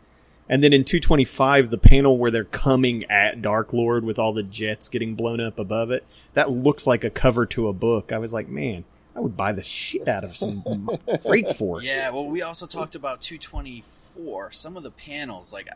[0.49, 4.43] And then in 225, the panel where they're coming at Dark Lord with all the
[4.43, 6.05] jets getting blown up above it,
[6.35, 8.13] that looks like a cover to a book.
[8.13, 8.85] I was like, man,
[9.17, 10.91] I would buy the shit out of some
[11.23, 11.85] Freak Force.
[11.85, 12.11] Yeah.
[12.11, 14.53] Well, we also talked about 224.
[14.53, 15.69] Some of the panels, like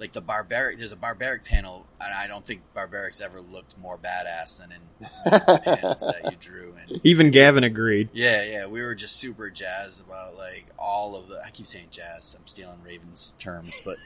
[0.00, 0.78] like the barbaric.
[0.78, 4.78] There's a barbaric panel, and I don't think barbarics ever looked more badass than in
[4.98, 6.74] the panels that you drew.
[6.88, 8.08] And Even Gavin agreed.
[8.12, 11.40] yeah, yeah, we were just super jazzed about like all of the.
[11.44, 12.34] I keep saying jazz.
[12.38, 13.96] I'm stealing Raven's terms, but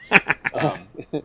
[0.53, 1.23] um,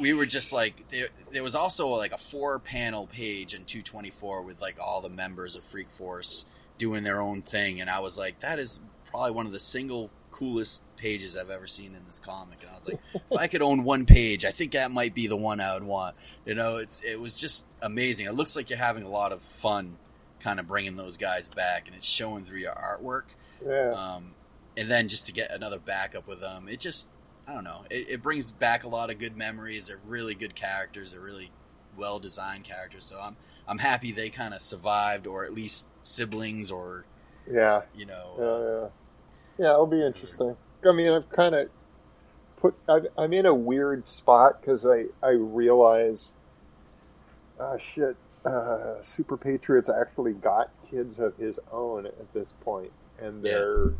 [0.00, 4.42] we were just like there, there was also like a four panel page in 224
[4.42, 6.44] with like all the members of freak force
[6.76, 10.10] doing their own thing and i was like that is probably one of the single
[10.30, 13.62] coolest pages i've ever seen in this comic and i was like if i could
[13.62, 16.76] own one page i think that might be the one i would want you know
[16.76, 19.96] it's it was just amazing it looks like you're having a lot of fun
[20.40, 23.34] kind of bringing those guys back and it's showing through your artwork
[23.66, 23.92] Yeah.
[23.92, 24.34] um,
[24.76, 27.08] and then just to get another backup with them, it just
[27.48, 27.84] I don't know.
[27.90, 29.86] It, it brings back a lot of good memories.
[29.88, 31.12] They're really good characters.
[31.12, 31.50] They're really
[31.96, 33.04] well designed characters.
[33.04, 33.36] So I'm
[33.66, 37.06] I'm happy they kind of survived, or at least siblings, or
[37.50, 37.82] yeah.
[37.96, 38.34] you know.
[38.38, 39.72] Yeah, yeah, yeah.
[39.72, 40.56] It'll be interesting.
[40.88, 41.68] I mean, I've kind of
[42.56, 42.74] put.
[42.88, 46.34] I've, I'm in a weird spot because I I realize,
[47.60, 48.16] ah, shit.
[48.44, 53.92] Uh, Super Patriots actually got kids of his own at this point, and they're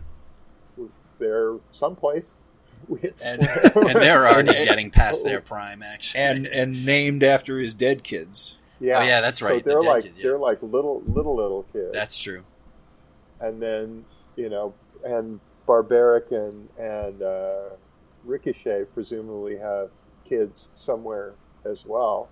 [1.18, 2.43] they're someplace.
[3.24, 6.20] And- and they're already getting past their prime, actually.
[6.20, 8.59] and and named after his dead kids.
[8.79, 10.22] yeah, Oh, yeah, that's right, So they're dead like kid, yeah.
[10.24, 11.91] they're like little little little kids.
[11.93, 12.45] that's true.
[13.41, 14.05] and then
[14.37, 14.74] you know,
[15.05, 17.70] and Barbaric and and uh,
[18.24, 19.90] Ricochet presumably have
[20.24, 22.28] kids somewhere as well.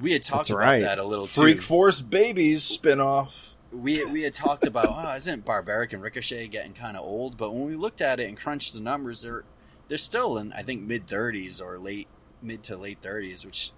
[0.00, 0.82] We had talked That's about right.
[0.82, 1.40] that a little too.
[1.40, 3.54] Freak Force Babies spinoff.
[3.72, 7.52] we we had talked about oh isn't Barbaric and Ricochet getting kind of old but
[7.52, 9.44] when we looked at it and crunched the numbers they're
[9.88, 12.08] they're still in I think mid 30s or late
[12.40, 13.72] mid to late 30s which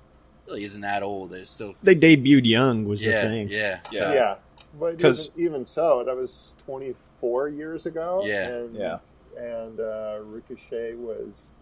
[0.47, 3.49] really isn't that old it's still They debuted young was yeah the thing.
[3.51, 3.99] yeah Yeah.
[4.01, 4.35] so, yeah,
[4.79, 8.23] but 'Cause- even, even so, that was twenty four years ago.
[8.25, 8.49] Yeah.
[8.49, 8.99] and, Yeah.
[9.37, 11.55] and uh, Ricochet was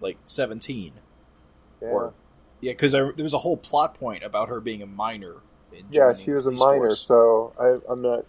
[0.00, 0.92] Like seventeen.
[1.80, 2.14] yeah, Or-
[2.60, 5.36] Yeah, because there was a whole plot point about her being a minor.
[5.72, 7.00] in yeah she was a minor, force.
[7.00, 8.24] so I, I'm not.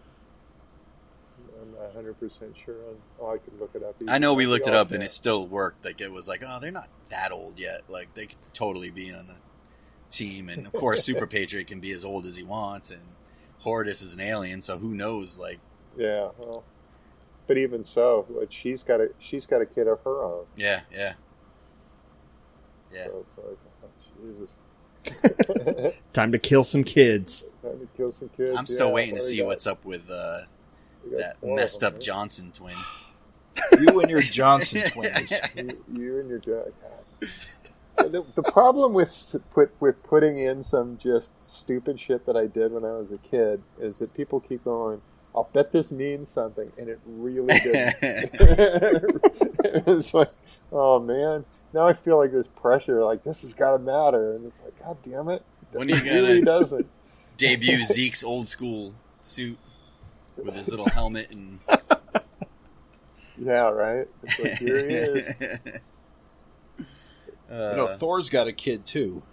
[1.93, 2.95] hundred percent sure on.
[3.22, 3.95] Oh, I could look it up.
[4.07, 5.01] I know we looked it all up and can.
[5.03, 5.86] it still worked.
[5.86, 7.82] Like it was like, oh, they're not that old yet.
[7.88, 9.36] Like they could totally be on a
[10.09, 10.49] team.
[10.49, 13.01] And of course, Super Patriot can be as old as he wants, and
[13.59, 15.38] Horridus is an alien, so who knows?
[15.38, 15.59] Like,
[15.98, 16.64] Yeah, well,
[17.48, 20.46] but even so, like she's got a she's got a kid of her own.
[20.56, 21.14] yeah, yeah,
[22.94, 23.06] yeah.
[23.06, 23.89] So it's like, oh,
[24.22, 24.56] Jesus.
[26.14, 27.46] Time to kill some kids.
[27.62, 28.58] Time to kill some kids.
[28.58, 30.41] I'm still yeah, waiting to see got- what's up with uh,
[31.18, 32.02] that messed them, up right?
[32.02, 32.76] Johnson twin.
[33.80, 35.34] You and your Johnson twins.
[35.56, 36.74] you, you and your jack.
[37.98, 42.72] The, the problem with put with putting in some just stupid shit that I did
[42.72, 45.02] when I was a kid is that people keep going.
[45.36, 47.96] I'll bet this means something, and it really didn't.
[49.88, 50.30] it's like,
[50.72, 53.04] oh man, now I feel like there's pressure.
[53.04, 56.02] Like this has got to matter, and it's like, god damn it, When are you
[56.06, 56.88] it gonna- doesn't.
[57.38, 59.58] Debut Zeke's old school suit
[60.38, 61.60] with his little helmet and
[63.40, 64.08] Yeah, right.
[64.22, 65.36] It's like here he is.
[67.52, 69.24] Uh, You know, Thor's got a kid too,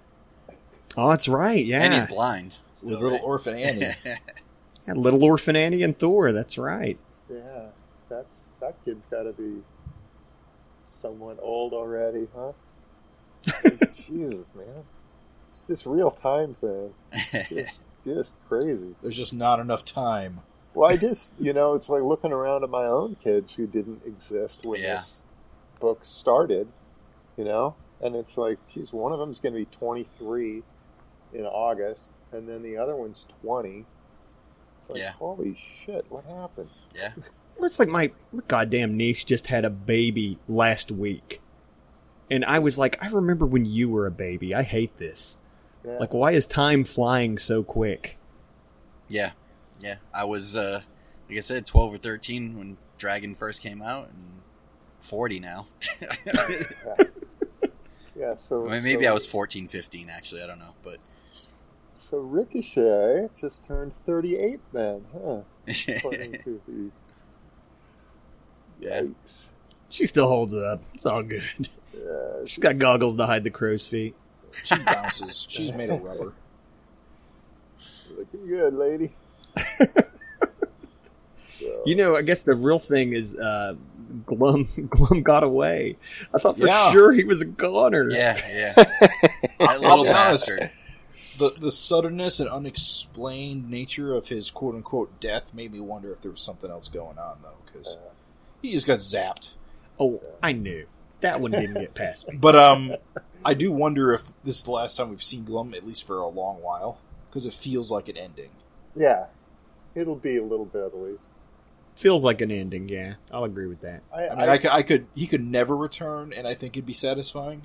[0.97, 1.65] Oh, that's right.
[1.65, 2.57] Yeah, and he's blind.
[2.71, 3.23] with Still, little right?
[3.23, 3.87] orphan Annie.
[4.91, 6.32] Yeah, little orphan Annie and Thor.
[6.32, 6.99] That's right.
[7.30, 7.66] Yeah,
[8.09, 9.62] that's that kid's got to be
[10.82, 12.53] somewhat old already, huh?
[13.95, 14.84] Jesus, man,
[15.68, 16.93] this real time thing,
[17.49, 18.95] just just crazy.
[19.03, 20.41] There's just not enough time.
[20.74, 24.03] Well, I just you know, it's like looking around at my own kids who didn't
[24.07, 24.97] exist when Yeah.
[24.97, 25.22] this
[25.78, 26.68] book started,
[27.36, 30.62] you know, and it's like, geez, one of them's going to be 23
[31.32, 33.86] in August, and then the other one's 20.
[34.81, 35.12] It's like, Yeah.
[35.12, 36.70] holy shit, what happened?
[36.95, 37.12] yeah,
[37.62, 38.11] It's like my
[38.49, 41.41] goddamn niece just had a baby last week.
[42.31, 44.55] And I was like, I remember when you were a baby.
[44.55, 45.37] I hate this.
[45.85, 45.99] Yeah.
[45.99, 48.16] Like, why is time flying so quick?
[49.09, 49.33] yeah,
[49.81, 49.97] yeah.
[50.14, 50.83] I was, uh,
[51.28, 54.41] like I said, 12 or 13 when Dragon first came out, and
[55.01, 55.66] 40 now.
[58.16, 60.43] yeah, so I mean, maybe so- I was 14, 15, actually.
[60.43, 60.97] I don't know, but
[62.03, 65.41] So Ricochet just turned 38 then, huh?
[65.97, 66.91] According to the
[68.81, 69.03] yeah.
[69.03, 69.51] yikes.
[69.91, 70.83] She still holds it up.
[70.95, 71.69] It's all good.
[71.93, 74.15] Yeah, She's got goggles to hide the crow's feet.
[74.65, 75.47] She bounces.
[75.49, 76.33] She's made of rubber.
[78.17, 79.13] looking good, lady.
[81.37, 83.75] So, You know, I guess the real thing is uh,
[84.25, 84.69] Glum.
[84.89, 85.99] Glum got away.
[86.33, 86.93] I thought for Yeah.
[86.93, 88.09] sure he was a goner.
[88.11, 88.73] Yeah, yeah.
[88.75, 90.71] That I'll little be bastard.
[91.41, 96.20] The the suddenness and unexplained nature of his quote unquote death made me wonder if
[96.20, 97.97] there was something else going on though, because
[98.61, 99.55] he just got zapped.
[99.99, 100.86] Oh, I knew
[101.22, 102.36] that one didn't get past me.
[102.41, 102.95] But um,
[103.45, 106.18] I do wonder if this is the last time we've seen Glum, at least for
[106.18, 108.51] a long while, because it feels like an ending.
[108.95, 109.26] yeah,
[109.95, 111.24] it'll be a little bit at least.
[111.97, 112.88] Feels like an ending.
[112.88, 114.03] Yeah, I'll agree with that.
[114.14, 116.86] I, I mean, I, could, I could, he could never return, and I think it'd
[116.86, 117.62] be satifying,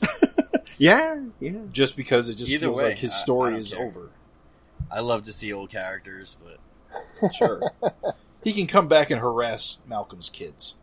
[0.78, 1.52] Yeah, yeah.
[1.72, 3.86] just because it just Either feels way, like his I- I story don't is care.
[3.86, 4.10] over.
[4.90, 7.60] I love to see old characters, but Sure,
[8.44, 10.74] he can come back and harass Malcolm's kids.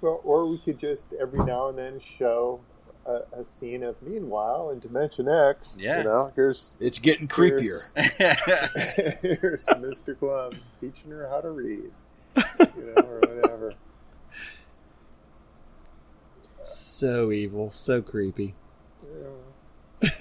[0.00, 2.60] Well, or we could just every now and then show
[3.06, 5.76] a, a scene of Meanwhile in Dimension X.
[5.78, 5.98] Yeah.
[5.98, 7.80] You know, here's It's getting creepier.
[9.22, 10.18] here's Mr.
[10.18, 11.90] Glum teaching her how to read.
[12.36, 13.74] You know, or whatever.
[16.64, 18.54] So evil, so creepy.
[20.02, 20.08] Yeah.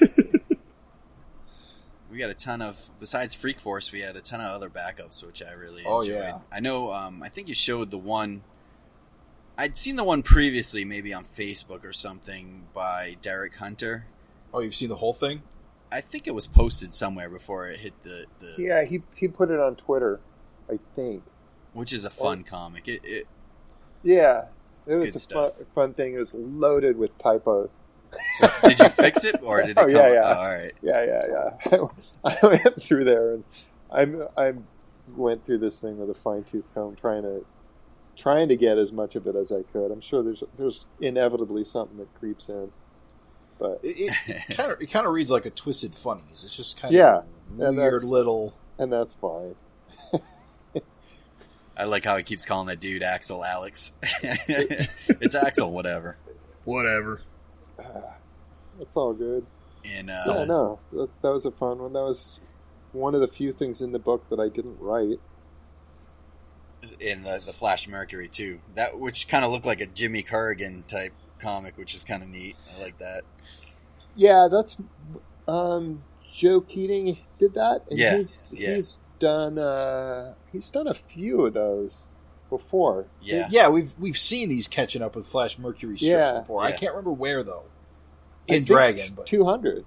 [2.12, 5.26] we got a ton of besides Freak Force, we had a ton of other backups,
[5.26, 6.16] which I really Oh, enjoyed.
[6.18, 6.40] yeah.
[6.52, 6.92] I know.
[6.92, 8.44] Um, I think you showed the one.
[9.58, 14.06] I'd seen the one previously, maybe on Facebook or something, by Derek Hunter.
[14.54, 15.44] Oh, you've seen the whole thing?
[15.92, 19.52] I think it was posted somewhere before it hit the, the Yeah, he he put
[19.52, 20.20] it on Twitter,
[20.70, 21.24] I think.
[21.74, 22.88] which is a fun comic.
[22.88, 23.28] It, it
[24.04, 24.46] Yeah,
[24.98, 25.56] It's it was a stuff.
[25.58, 26.14] fun, fun thing.
[26.16, 27.70] It was loaded with typos.
[28.64, 29.92] did you fix it or did it Oh, come?
[29.92, 30.22] yeah, yeah.
[30.24, 30.72] Oh, all right.
[30.82, 31.88] Yeah, yeah, yeah.
[32.26, 33.44] I went through there and
[33.90, 34.54] I'm I
[35.16, 37.46] went through this thing with a fine tooth comb, trying to
[38.18, 39.92] trying to get as much of it as I could.
[39.92, 42.72] I'm sure there's there's inevitably something that creeps in,
[43.58, 46.44] but It, it kind of it kind of reads like a twisted funnies.
[46.44, 48.54] It's just kind Yeah, of and weird that's- little.
[48.78, 49.56] and that's fine.
[51.82, 53.94] I like how he keeps calling that dude Axel Alex.
[54.24, 56.16] it's Axel, whatever.
[56.64, 57.24] Whatever.
[58.80, 59.48] It's all good.
[59.84, 61.94] And uh, yeah, no, that, that was a fun one.
[61.94, 62.38] That was
[62.92, 65.20] one of the few things in the book that I didn't write.
[67.00, 68.60] in the, the Flash Mercury too.
[68.76, 72.30] That which kind of looked like a Jimmy Corrigan type comic, which is kind of
[72.30, 72.58] neat.
[72.78, 73.24] I like that.
[74.16, 74.78] Yeah, that's
[75.48, 77.86] um, Joe Keatinge did that.
[77.90, 78.76] And Yeah, he's, yeah.
[78.76, 82.08] he's done uh, he's done a few of those
[82.50, 83.06] before.
[83.22, 83.48] Yeah.
[83.50, 86.40] yeah, we've we've seen these catching up with Flash Mercury strips Yeah.
[86.40, 86.62] before.
[86.64, 87.64] I can't remember where though.
[88.48, 89.86] In Dragon, but two hundred.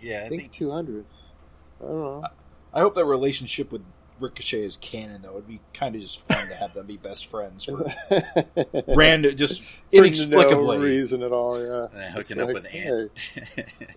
[0.00, 1.04] Yeah, I I think think two hundred.
[1.80, 2.24] I don't know.
[2.72, 3.82] I hope that relationship with
[4.18, 5.34] Ricochet is canon though.
[5.34, 7.84] It'd be kind of just fun to have them be best friends for
[8.88, 10.78] random, just For no inexplicably.
[10.78, 11.60] reason at all.
[11.62, 13.08] Yeah, hooking It's up like, with hey.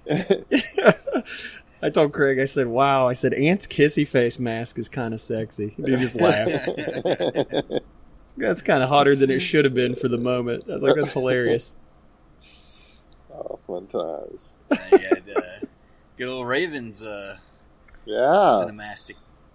[0.07, 1.25] Ant.
[1.81, 5.21] I told Craig, I said, "Wow!" I said, "Ant's kissy face mask is kind of
[5.21, 6.69] sexy." And he just laughed.
[8.37, 10.65] That's kind of hotter than it should have been for the moment.
[10.69, 11.75] I was like, "That's hilarious."
[13.33, 14.55] oh, fun times.
[14.91, 15.41] you had, uh,
[16.15, 17.37] good old Ravens uh,
[18.05, 18.17] Yeah,
[18.63, 19.13] cinematic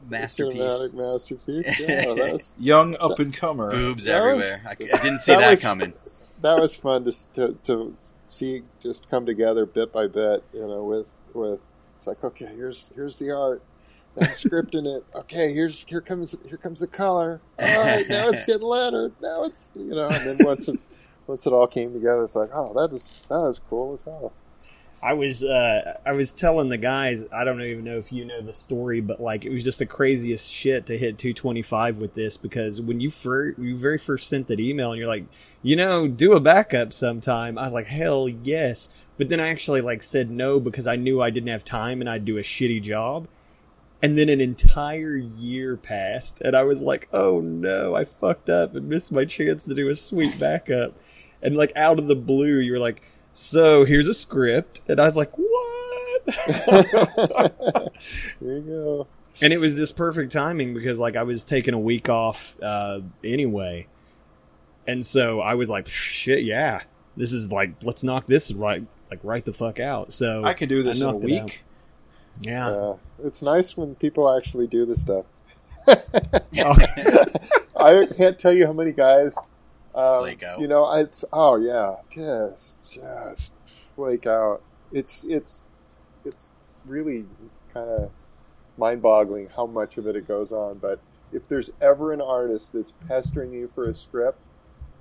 [0.09, 0.61] masterpiece.
[0.61, 1.81] Cinematic masterpiece.
[1.89, 3.71] Yeah, that's Young up and comer.
[3.71, 4.63] Boobs That was- everywhere.
[4.67, 5.93] I, I didn't see that that, was- coming.
[6.43, 7.95] that was fun to, to to
[8.27, 10.45] see just come together bit by bit.
[10.53, 11.61] You know, with with
[12.03, 13.63] it's like okay, here's here's the art.
[14.21, 15.05] I'm scripting it.
[15.15, 17.41] Okay, here's here comes here comes the color.
[17.61, 19.13] All right, now it's getting lettered.
[19.23, 20.85] Now it's you know, and then once it's
[21.29, 24.33] once it all came together, it's like oh, that is that is cool as hell.
[25.01, 28.41] I was uh, I was telling the guys I don't even know if you know
[28.41, 32.37] the story, but like it was just the craziest shit to hit 225 with this
[32.37, 35.25] because when you fir- you very first sent that email and you're like,
[35.63, 37.59] you know, do a backup sometime.
[37.59, 41.21] I was like, hell yes, but then I actually like said no because I knew
[41.23, 43.29] I didn't have time and I'd do a shitty job.
[44.05, 48.75] And then an entire year passed, and I was like, "Oh no, I fucked up
[48.75, 50.97] and missed my chance to do a sweet backup."
[51.41, 53.03] And like out of the blue, you were like,
[53.35, 56.23] so here's a script and i was like what
[58.41, 59.07] There you go.
[59.41, 63.01] and it was this perfect timing because like i was taking a week off uh
[63.25, 63.87] anyway
[64.87, 66.83] and so i was like shit yeah
[67.17, 70.71] this is like let's knock this right like right the fuck out so I could
[70.71, 71.45] do this in a knocked it out.
[71.45, 71.65] week.
[72.41, 75.27] yeah Uh, it's nice when people actually do the stuff.
[76.65, 76.77] Oh,
[77.77, 79.37] I can't tell you how many guys
[79.95, 80.61] um, Flake out.
[80.61, 84.63] You know, it's oh yeah, just just flake out.
[84.93, 85.63] It's it's
[86.25, 86.49] it's
[86.87, 87.27] really
[87.75, 88.11] kind of
[88.79, 90.79] mind-boggling how much of it it goes on.
[90.79, 91.01] But
[91.33, 94.39] if there's ever an artist that's pestering you for a script,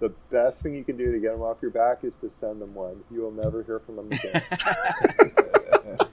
[0.01, 2.59] the best thing you can do to get them off your back is to send
[2.59, 3.03] them one.
[3.11, 4.41] You will never hear from them again.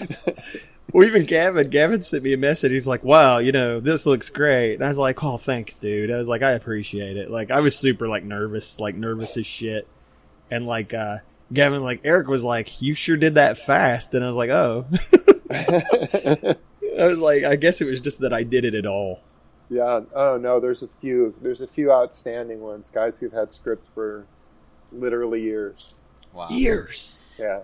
[0.92, 2.70] well even gavin gavin sent me a message.
[2.70, 4.74] He's like wow you know this looks great.
[4.74, 6.10] And i was like oh thanks dude.
[6.10, 7.30] I was like i appreciate it.
[7.30, 9.86] Like i was super like nervous like nervous as shit.
[10.50, 11.18] And like uh
[11.52, 14.14] gavin like eric was like you sure did that fast.
[14.14, 14.86] And i was like oh.
[16.98, 19.20] I was like i guess it was just that i did it at all
[19.72, 20.00] Yeah.
[20.14, 21.34] Oh no, there's a few.
[21.40, 22.90] There's a few outstanding ones.
[22.92, 24.26] Guys who've had scripts for
[24.92, 25.96] literally years.
[26.34, 26.46] Wow.
[26.50, 27.60] years Yeah.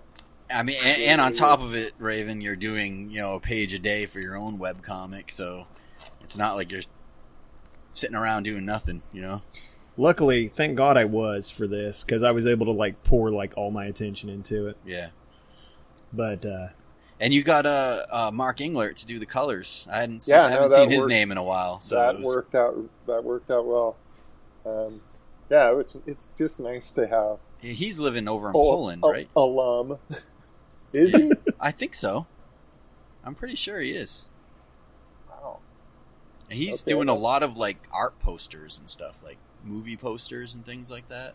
[0.50, 3.72] I mean, and, and on top of it, Raven, you're doing you know a page
[3.74, 5.66] a day for your own web comic, so
[6.22, 6.80] it's not like you're
[7.92, 9.02] sitting around doing nothing.
[9.12, 9.42] You know.
[9.96, 13.56] luckily thank god i was for this because i was able to like pour like
[13.58, 15.08] all my attention into it Yeah.
[16.12, 16.68] but uh
[17.20, 19.86] And you got uh, uh, Mark Englert to do the colors.
[19.90, 22.16] I hadn't seen, Yeah, I haven't seen his worked- name in a while, so that
[22.18, 22.76] was, worked out.
[23.06, 23.96] That worked out well.
[24.64, 25.00] Um,
[25.50, 29.28] yeah, it's it's just nice to have he's living over in al- Poland, al- right?
[29.34, 29.98] alum.
[30.92, 31.32] Is he?
[31.60, 32.26] I think so.
[33.24, 34.26] I'm pretty sure he is.
[35.28, 35.58] wow.
[36.48, 40.54] And he's Okay, doing a lot of like art posters and stuff, like movie posters
[40.54, 41.34] and things like that.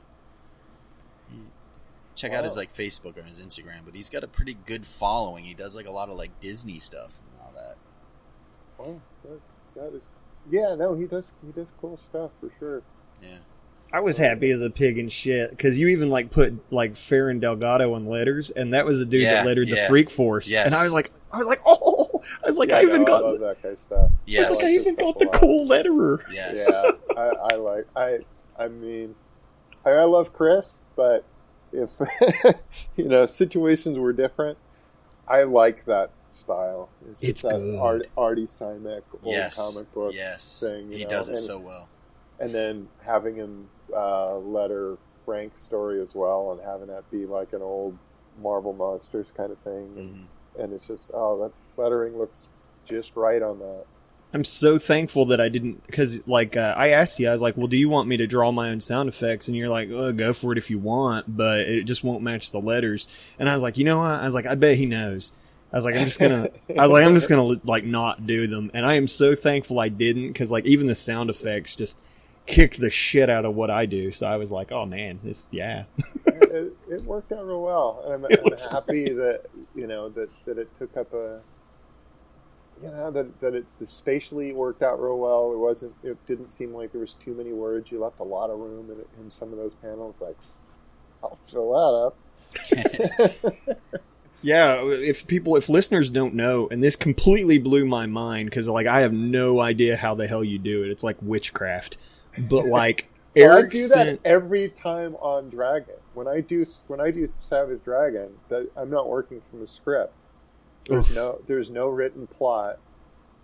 [2.16, 2.60] He- Check out his oh.
[2.60, 5.44] like Facebook or his Instagram, but he's got a pretty good following.
[5.44, 7.78] He does like a lot of like Disney stuff and all that.
[8.78, 10.08] Well, that's that is.
[10.50, 11.34] Yeah, no, he does.
[11.46, 12.82] He does cool stuff for sure.
[13.22, 13.38] Yeah.
[13.94, 17.40] I was happy as a pig in shit because you even like put like Ferran
[17.40, 19.84] Delgado on letters, and that was the dude Yeah, that lettered yeah.
[19.84, 20.50] the Freak Force.
[20.52, 20.66] Yes.
[20.66, 23.06] And I was like, I was like, oh, I was like, Yeah, I even no,
[23.06, 24.12] got, I love that kind of stuff.
[24.26, 24.50] Yeah, I Yes.
[24.50, 26.20] was like, I like even got the cool letterer.
[26.32, 26.68] Yes.
[26.68, 26.92] Yeah,
[27.22, 27.86] I, I like.
[27.96, 28.20] I
[28.58, 29.14] I mean,
[29.86, 31.24] I, I love Chris, but
[31.74, 32.56] if
[32.96, 34.58] you know situations were different,
[35.28, 36.90] I like that style.
[37.08, 37.80] It's, It's that good.
[37.80, 39.56] Art, Artie Simek old yes.
[39.58, 40.60] comic book yes.
[40.60, 40.92] thing.
[40.92, 41.90] He know, does it and, so well.
[42.40, 47.54] and then having him uh, letter Frank's story as well, and having that be like
[47.54, 47.98] an old
[48.42, 50.64] Marvel Monsters kind of thing, and, Mhm.
[50.64, 51.52] and it's just oh, that
[51.82, 52.48] lettering looks
[52.86, 53.86] just right on that.
[54.34, 57.56] I'm so thankful that I didn't because like uh, I asked you, I was like,
[57.56, 59.48] well, do you want me to draw my own sound effects?
[59.48, 62.50] And you're like, oh, go for it if you want, but it just won't match
[62.50, 63.08] the letters.
[63.38, 64.22] And I was like, you know what?
[64.22, 65.34] I was like, I bet he knows.
[65.72, 66.50] I was like, I'm just gonna.
[66.78, 68.72] I was like, I'm just gonna like not do them.
[68.74, 72.00] And I am so thankful I didn't because like even the sound effects just
[72.46, 74.12] kick the shit out of what I do.
[74.12, 75.86] So I was like, oh man, this yeah.
[76.26, 78.04] it, it worked out real well.
[78.06, 81.42] And I'm, I'm happy that you know that, that it took up a
[82.84, 85.52] you know that that it the spatially worked out real well.
[85.54, 85.94] It wasn't.
[86.04, 87.92] It didn't seem like there was too many words.
[87.92, 90.20] You left a lot of room in, in some of those panels.
[90.20, 90.38] Like,
[91.24, 92.14] I'll fill that
[93.68, 93.80] up.
[94.46, 98.88] Yeah, if people, if listeners don't know, and this completely blew my mind because like
[98.88, 100.90] I have no idea how the hell you do it.
[100.90, 101.96] It's like witchcraft,
[102.50, 105.96] but like Well, I Erik do that every time on Dragon.
[106.14, 110.14] When I do when I do Savage Dragon, that I'm not working from a script.
[110.88, 111.16] There's Oof.
[111.16, 112.78] no there's no written plot,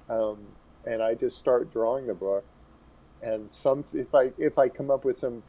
[0.10, 0.38] um,
[0.86, 2.44] and I just start drawing the book.
[3.22, 5.44] And some if I if I come up with some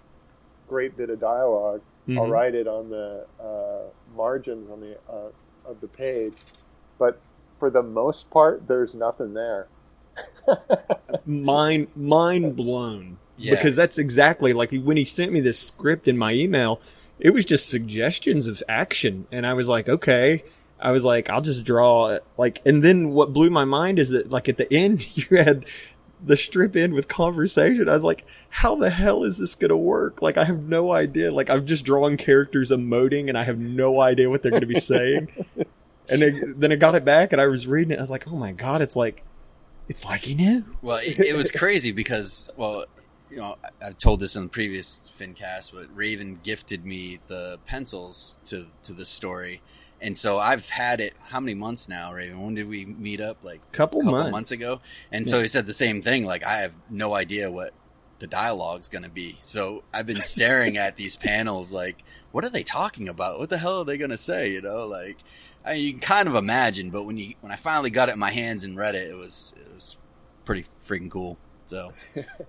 [0.68, 1.80] great bit of dialog
[2.10, 2.30] I'll Mhm.
[2.30, 5.30] write it on the uh, margins on the uh,
[5.68, 6.32] of the page.
[6.98, 7.20] But
[7.58, 9.66] for the most part, there's nothing there.
[11.26, 13.54] mind mind blown Yeah.
[13.54, 16.80] because that's exactly like when he sent me this script in my email
[17.18, 20.42] it was just suggestions of action and i was like okay
[20.80, 24.08] i was like i'll just draw it like and then what blew my mind is
[24.10, 25.64] that like at the end you had
[26.22, 27.88] the strip in with conversation.
[27.88, 30.20] I was like how the hell is this gonna work?
[30.20, 31.32] Like i have no idea.
[31.32, 34.80] Like i'm just drawing characters emoting and i have no idea what they're gonna be
[34.80, 35.28] saying.
[36.12, 38.26] And then, then i got it back and i was reading it i was like
[38.26, 39.22] oh my god it's like
[39.88, 40.64] it's like he knew.
[40.82, 42.84] Well, it, it was crazy because, well,
[43.30, 47.58] you know, I- I've told this in the previous FinCast, but Raven gifted me the
[47.66, 49.62] pencils to to this story,
[50.02, 51.14] and so I've had it.
[51.28, 52.40] How many months now, Raven?
[52.42, 53.38] When did we meet up?
[53.42, 54.50] Like Couple couple months.
[54.52, 54.80] ago.
[55.12, 56.24] And so he said the same thing.
[56.24, 57.72] Like I have no idea what
[58.18, 59.36] the dialogue's going to be.
[59.40, 63.38] So I've been staring at these panels, like, what are they talking about?
[63.38, 64.50] What the hell are they going to say?
[64.52, 65.18] You know, like.
[65.62, 68.12] I mean, you can kind of imagine, but when you when I finally got it
[68.12, 69.98] in my hands and read it, it was it was
[70.46, 71.36] pretty freaking cool.
[71.66, 71.92] So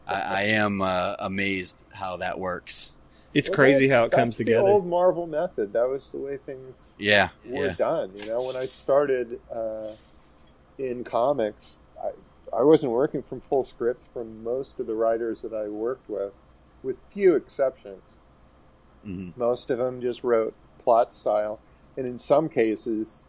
[0.08, 2.94] I, I am uh, amazed how that works.
[3.34, 4.64] It's Well, crazy how it comes that's together.
[4.64, 5.74] The old Marvel method.
[5.74, 8.12] That was the way things Yeah, were yeah, done.
[8.16, 9.94] You know, when I started uh,
[10.78, 12.12] in comics, I
[12.56, 16.34] I wasn't working from full scripts from most of the writers that I worked with,
[16.84, 18.04] with few exceptions.
[19.04, 21.60] hmm Most of them just wrote plot style,
[21.98, 23.22] and in some cases,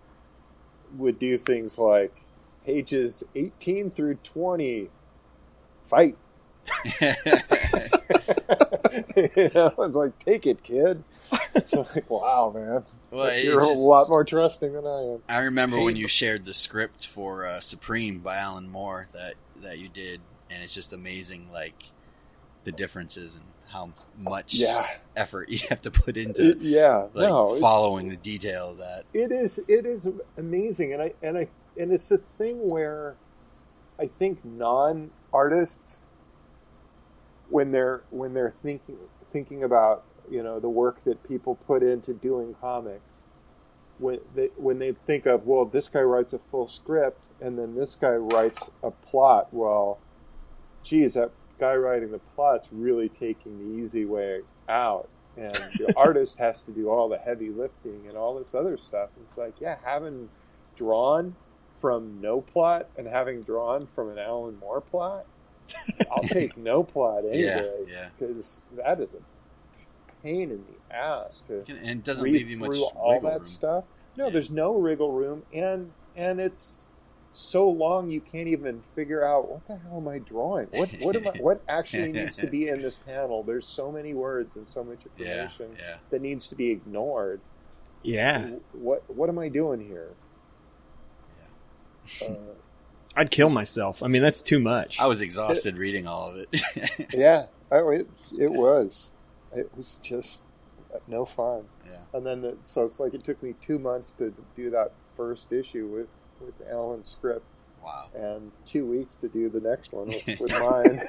[0.96, 2.24] would do things like
[2.64, 4.90] pages eighteen through twenty,
[5.82, 6.16] fight.
[9.16, 11.02] you know, it's like take it, kid.
[11.54, 12.82] It's like wow, man.
[13.10, 15.22] well, You're just- a lot more trusting than I am.
[15.28, 19.78] I remember when you shared the script for uh, Supreme by Alan Moore that that
[19.78, 21.74] you did, and it's just amazing, like
[22.64, 24.86] the differences and how much Yeah.
[25.16, 29.04] effort you have to put into It- yeah, like no, following the detail of that.
[29.14, 30.08] it is it is
[30.38, 31.48] amazing, and I and I
[31.78, 33.16] and it's a thing where
[33.98, 35.98] I think non artists
[37.52, 38.96] when they're when they're thinking
[39.26, 43.22] thinking about you know the work that people put into doing comics
[43.98, 47.74] when they when they think of well this guy writes a full script and then
[47.74, 49.98] this guy writes a plot well
[50.82, 51.30] geez that
[51.62, 55.08] guy writing the plot's really taking the easy way out.
[55.36, 59.10] And the artist has to do all the heavy lifting and all this other stuff.
[59.22, 60.28] It's like yeah having
[60.74, 61.36] drawn
[61.80, 65.26] from no plot and having drawn from an alan moore plot
[66.10, 68.08] i'll take no plot anyway yeah.
[68.18, 69.18] because that is a
[70.22, 73.36] pain in the ass to And it doesn't read leave you much all wiggle that
[73.38, 73.44] room.
[73.44, 73.84] stuff.
[74.16, 74.30] No, Yeah.
[74.30, 76.90] there's no wriggle room, and and it's
[77.32, 80.68] so long you can't even figure out what the hell am I drawing?
[80.70, 81.38] What what am I?
[81.40, 83.42] What actually needs to be in this panel?
[83.42, 85.96] There's so many words and so much information yeah.
[86.10, 87.40] that needs to be ignored.
[88.04, 90.10] Yeah, What what am I doing here?
[92.22, 92.34] Uh,
[93.16, 94.02] I'd kill myself.
[94.02, 95.00] I mean, that's too much.
[95.00, 96.48] I was exhausted reading all of it.
[97.14, 98.08] yeah, I, it
[98.38, 99.10] it was.
[99.54, 100.42] It was just
[101.06, 101.64] no fun.
[101.84, 101.98] yeah.
[102.14, 105.52] And then, the, so it's like it took me two months to do that first
[105.52, 106.08] issue with
[106.40, 107.44] with Alan's script.
[107.84, 108.10] Wow.
[108.14, 111.02] and two weeks to do the next one with, with mine.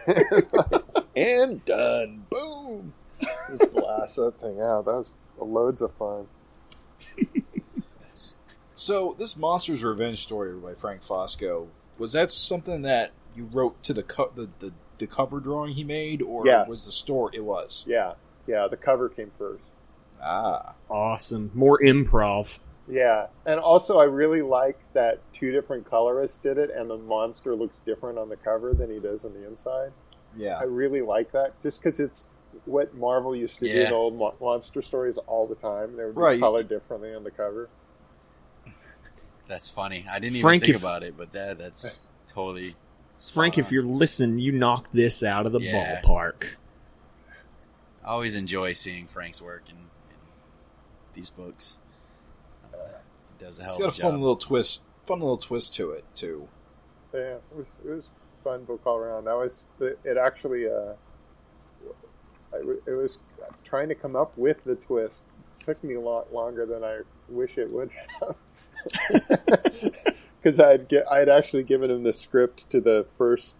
[1.16, 2.26] and done.
[2.32, 2.94] Boom.
[3.22, 4.86] Just blast that thing out.
[4.86, 6.26] That was loads of fun.
[8.76, 11.68] So this Monsters Revenge story by Frank Fosco
[11.98, 15.84] was that something that you wrote to the co- the, the the cover drawing he
[15.84, 16.68] made, or Yes.
[16.68, 17.32] was the story?
[17.36, 17.84] It was.
[17.88, 18.14] Yeah,
[18.48, 18.68] yeah.
[18.68, 19.64] The cover came first.
[20.22, 21.52] Ah, awesome.
[21.54, 22.60] More improv.
[22.88, 27.56] Yeah, and also I really like that two different colorists did it, and the monster
[27.56, 29.92] looks different on the cover than he does on the inside.
[30.38, 30.58] yeah.
[30.60, 32.32] I really like that, just because it's
[32.66, 33.88] what Marvel used to do Yeah.
[33.88, 35.96] in old mo- monster stories all the time.
[35.96, 36.40] They would be Right.
[36.40, 37.70] colored differently on the cover.
[39.48, 40.06] That's funny.
[40.10, 42.70] I didn't even Frank, think if- about it, but that that's totally.
[43.18, 46.02] spot Frank, if you're listening, you knocked this out of the Yeah.
[46.02, 46.46] ballpark.
[48.04, 50.16] I always enjoy seeing Frank's work in, in
[51.14, 51.80] these books.
[52.74, 52.78] Uh,
[53.38, 54.84] he does a hell It's got a of a fun little twist.
[55.06, 56.48] Fun little twist to it too.
[57.14, 58.10] yeah, it was it was
[58.44, 59.28] fun book all around.
[59.30, 60.94] I was it, it actually uh,
[62.54, 63.20] I w it was
[63.64, 65.24] trying to come up with the twist
[65.60, 67.90] took me a lot longer than I wish it would
[68.20, 68.36] have.
[70.42, 73.56] Because I'd get I'd actually given him the script to the first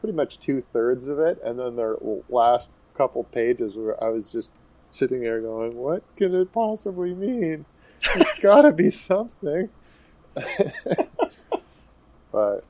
[0.00, 4.30] pretty much two thirds of it, and then the last couple pages where I was
[4.32, 4.50] just
[4.90, 7.64] sitting there going, "What can it possibly mean?
[8.14, 9.70] It's got to be something."
[12.32, 12.64] but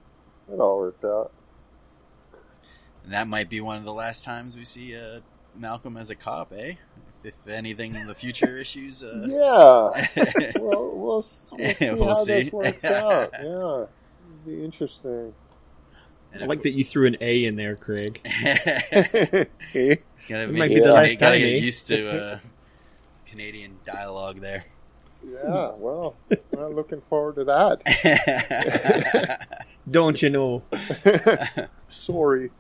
[0.51, 1.33] it all worked out.
[3.05, 5.21] And that might be one of the last times we see uh,
[5.57, 6.75] Malcolm as a cop, eh?
[7.25, 9.03] If, if anything in the future issues.
[9.03, 9.27] Uh...
[9.29, 9.91] Yeah.
[10.61, 12.43] well, we'll, we'll see We'll how see.
[12.45, 13.31] this works out.
[13.35, 13.89] Yeah, It'll
[14.47, 15.35] be interesting.
[16.33, 18.21] And I like that you threw an A in there, Craig.
[18.23, 21.57] gotta It make- might be the gotta last time, get eh?
[21.57, 22.39] used to uh,
[23.25, 24.64] Canadian dialogue there.
[25.27, 26.14] Yeah, well,
[26.57, 27.83] I'm looking forward to that.
[29.91, 30.62] Don't you know?
[31.89, 32.51] Sorry.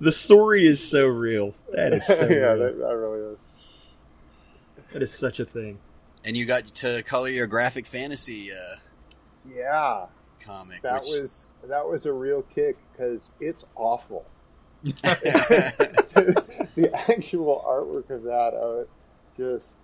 [0.00, 1.54] The story is so real.
[1.72, 2.58] That is so yeah, real.
[2.58, 3.38] that, that really is.
[4.92, 5.78] that is such a thing.
[6.24, 8.76] and you got to color your graphic fantasy uh,
[9.46, 10.06] Yeah,
[10.40, 10.82] comic.
[10.82, 14.24] that which, was that was a real kick because it's awful.
[14.84, 14.90] the
[17.10, 18.84] actual artwork of that, uh,
[19.36, 19.74] just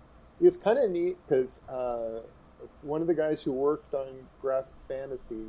[0.41, 2.21] it's kind of neat because uh,
[2.83, 4.07] one of the guys who worked on
[4.41, 5.45] graphic fantasy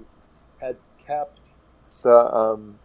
[0.60, 1.40] had kept
[2.04, 2.78] the um,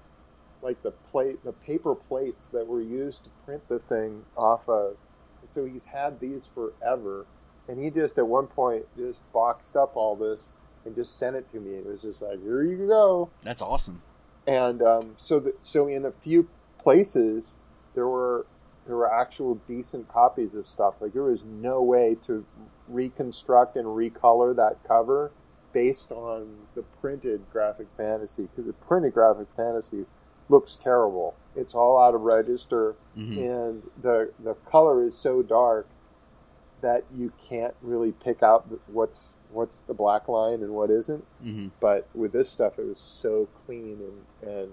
[0.62, 4.96] like the plate, the paper plates that were used to print the thing off of.
[5.48, 7.26] So he's had these forever,
[7.68, 10.54] and he just at one point just boxed up all this
[10.84, 11.74] and just sent it to me.
[11.74, 14.02] It was just like, here you go That's awesome.
[14.46, 16.48] and um, so the, so in a few
[16.78, 17.54] places
[17.94, 18.46] there were
[18.86, 20.94] there were actual decent copies of stuff.
[21.00, 22.44] Like there was no way to
[22.88, 25.30] reconstruct and recolor that cover
[25.72, 30.04] based on the printed graphic fantasy because the printed graphic fantasy
[30.48, 31.34] looks terrible.
[31.56, 33.36] It's all out of register Mhm.
[33.36, 35.86] and the the color is so dark
[36.80, 41.68] that you can't really pick out what's what's the black line and what isn't hmm
[41.78, 43.98] but with this stuff it was so clean
[44.42, 44.70] and, and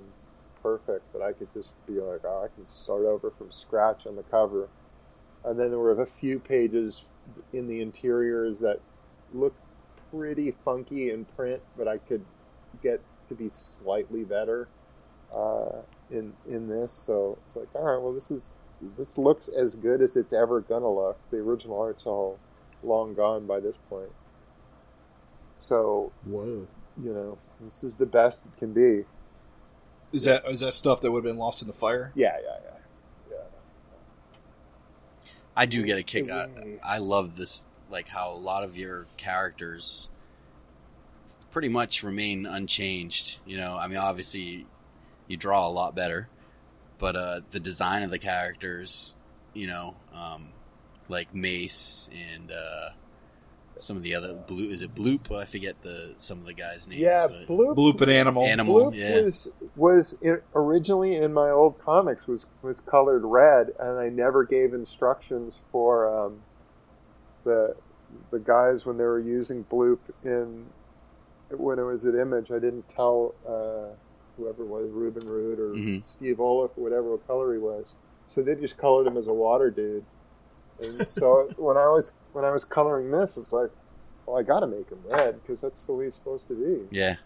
[0.64, 4.18] perfect that I could just be like, oh, I can start over from scratch on
[4.18, 4.68] the cover.
[5.46, 7.06] And then there were a few pages
[7.54, 8.82] in the interiors that
[9.34, 9.60] looked
[10.12, 12.26] pretty funky in print, but I could
[12.84, 13.00] get
[13.30, 14.68] to be slightly better
[15.36, 16.92] uh, in in this.
[16.92, 18.58] So it's like, all right, well, this is
[18.98, 21.18] this looks as good as it's ever gonna look.
[21.32, 22.40] The original art's all
[22.84, 24.12] long gone by this point.
[25.56, 26.68] So Whoa.
[27.02, 29.06] you know, this is the best it can be.
[30.12, 32.12] Is that is that stuff that would have been lost in the fire?
[32.16, 33.32] Yeah, yeah, yeah.
[33.32, 33.38] Yeah.
[35.56, 36.50] I do get a kick out.
[36.84, 40.10] I love this, like how a lot of your characters
[41.52, 43.40] pretty much remain unchanged.
[43.46, 44.66] You know, I mean, obviously
[45.30, 46.28] you draw a lot better,
[46.98, 49.16] but uh, the design of the characters,
[49.54, 50.50] you know, um,
[51.08, 52.90] like Mace and uh,
[53.78, 54.70] some of the other blue.
[54.70, 55.34] Is it Bloop?
[55.34, 57.00] I forget the some of the guys' names.
[57.00, 58.44] Yeah, but- Bloop, Bloop and animal.
[58.44, 58.92] Animal.
[58.92, 59.22] Bloop yeah.
[59.22, 64.44] was was in, originally in my old comics was was colored red, and I never
[64.44, 66.42] gave instructions for um,
[67.44, 67.76] the
[68.32, 70.66] the guys when they were using Bloop in
[71.52, 72.52] when it was at Image.
[72.52, 73.96] I didn't tell uh,
[74.40, 76.06] whoever it was Reuben Rude or Mhm.
[76.06, 77.94] Steve Oliff or whatever color he was,
[78.28, 80.06] so they just colored him as a water dude.
[80.82, 83.70] And so when I was when I was coloring this, it's like,
[84.26, 86.96] well, I got to make him red because that's the way he's supposed to be.
[86.96, 87.18] Yeah.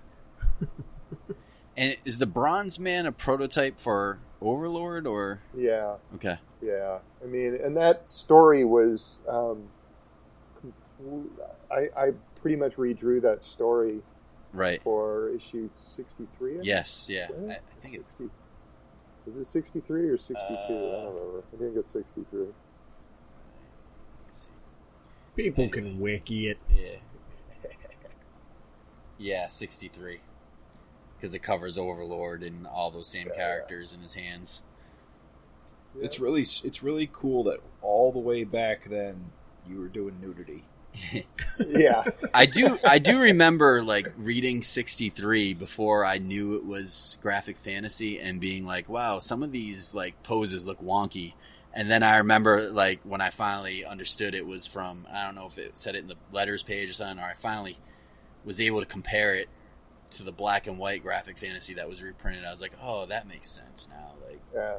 [1.78, 5.96] and is the Bronze Man a prototype for Overlord or Yeah.
[6.16, 6.40] okay?
[6.62, 9.64] Yeah, I mean, and that story was, um,
[11.70, 12.12] I, I
[12.42, 14.02] pretty much redrew that story
[14.54, 14.82] Right.
[14.82, 16.60] for issue sixty-three.
[16.62, 17.08] Yes.
[17.10, 17.28] Yeah.
[17.50, 18.06] I, I think it.
[18.20, 18.30] 60.
[19.26, 20.44] Is it sixty-three or sixty-two?
[20.46, 21.44] I Uh, don't remember.
[21.54, 22.48] I think it's sixty-three.
[25.36, 26.60] People can wiki it.
[26.70, 27.70] Yeah.
[29.18, 30.20] yeah, 63.
[31.18, 33.36] Because it covers Overlord and all those same Yeah.
[33.36, 34.62] characters in his hands.
[36.00, 39.32] It's really it's really cool that all the way back then
[39.68, 40.66] you were doing nudity.
[41.60, 42.04] Yeah,
[42.34, 48.20] I do I do remember like reading 63 before I knew it was graphic fantasy
[48.20, 51.34] and being like, wow, some of these like poses look wonky.
[51.74, 55.48] And then I remember like when I finally understood it was from I don't know
[55.48, 57.78] if it said it in the letters page or something, or I finally
[58.46, 59.50] was able to compare it
[60.12, 62.46] to the black and white graphic fantasy that was reprinted.
[62.46, 64.12] I was like, oh, that makes sense now.
[64.28, 64.78] Like, yeah.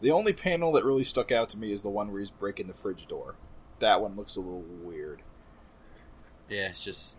[0.00, 2.66] The only panel that really stuck out to me is the one where he's breaking
[2.66, 3.34] the fridge door.
[3.78, 5.22] That one looks a little weird.
[6.48, 7.18] Yeah, it's just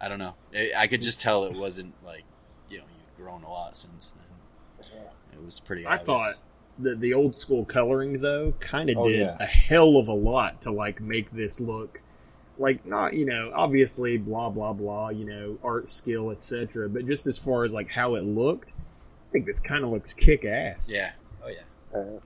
[0.00, 0.34] I don't know.
[0.54, 2.24] I I could just tell it wasn't like
[2.70, 4.22] you know you'd grown a lot since then.
[5.32, 5.86] It was pretty.
[5.86, 6.06] I obvious.
[6.06, 6.34] thought
[6.78, 9.36] the the old school coloring though kind of Oh, did yeah.
[9.40, 12.00] a hell of a lot to like make this look
[12.58, 16.88] like not you know obviously blah blah blah you know art skill etc.
[16.88, 20.12] But just as far as like how it looked, I think this kind of looks
[20.14, 20.90] kick ass.
[20.92, 21.12] Yeah.
[21.44, 21.98] Oh yeah.
[21.98, 22.20] Uh,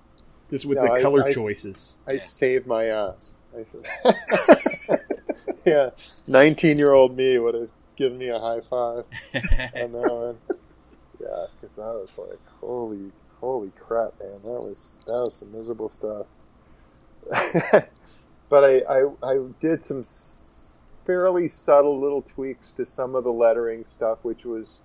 [0.51, 1.99] just with No, the color I- choices.
[2.07, 2.21] I Yeah.
[2.21, 3.35] saved my ass.
[3.57, 3.87] I said,
[5.69, 5.91] yeah,
[6.29, 10.39] nineteen-year-old me would have given me a high five on that one.
[11.21, 13.11] Yeah, because I was like, holy,
[13.41, 14.43] holy crap, man!
[14.43, 16.27] That was that was some miserable stuff.
[18.49, 20.05] but I, I, I did some
[21.05, 24.79] fairly subtle little tweaks to some of the lettering stuff, which was,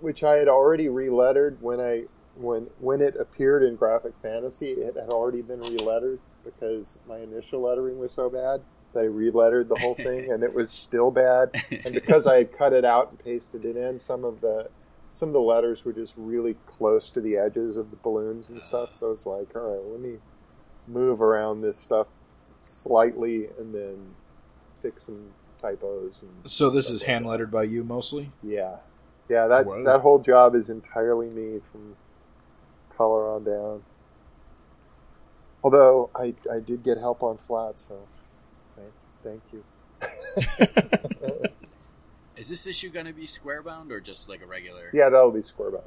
[0.00, 2.04] which I had already relettered when I
[2.36, 4.70] when when it appeared in Graphic Fantasy.
[4.70, 8.62] It had already been relettered because my initial lettering was so bad
[8.96, 11.50] I relettered the whole thing, and it was still bad.
[11.84, 14.68] And because I had cut it out and pasted it in, some of the
[15.10, 18.62] some of the letters were just really close to the edges of the balloons and
[18.62, 18.94] stuff.
[18.94, 20.18] So it's like, all right, let me
[20.86, 22.06] move around this stuff
[22.54, 24.14] slightly and then
[24.82, 25.30] fix some
[25.60, 26.22] typos.
[26.22, 28.32] And So this is hand lettered by you mostly.
[28.42, 28.76] yeah,
[29.28, 29.46] yeah.
[29.46, 29.84] That Whoa.
[29.84, 31.96] that whole job is entirely me from
[32.96, 33.82] color on down.
[35.62, 38.06] Although I I did get help on flat, so
[39.22, 39.64] thank thank you.
[42.36, 44.90] Is this issue going to be square bound or just like a regular?
[44.94, 45.84] Yeah, that'll be square bound.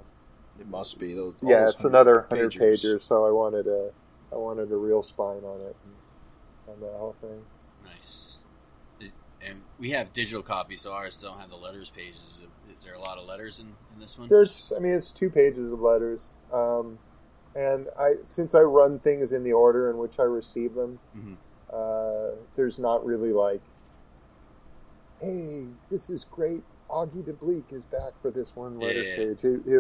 [0.60, 1.34] It must be those.
[1.42, 2.86] Yeah, those it's another hundred pagers.
[2.86, 3.90] pager, so I wanted a
[4.32, 7.42] I wanted a real spine on it and on that whole thing.
[7.84, 8.40] Nice.
[9.00, 12.18] Is, and we have digital copies, so ours don't have the letters pages.
[12.18, 14.28] Is, it, is there a lot of letters in, in this one?
[14.28, 17.00] There's, I mean, it's two pages of letters, um,
[17.56, 21.38] and I since I run things in the order in which I receive them, Mhm.
[21.74, 23.62] Uh, there's not really like,
[25.20, 26.62] hey, this is great.
[26.90, 29.16] Augie De Blieck is back for this one letter Yeah.
[29.16, 29.42] page.
[29.42, 29.80] He, he,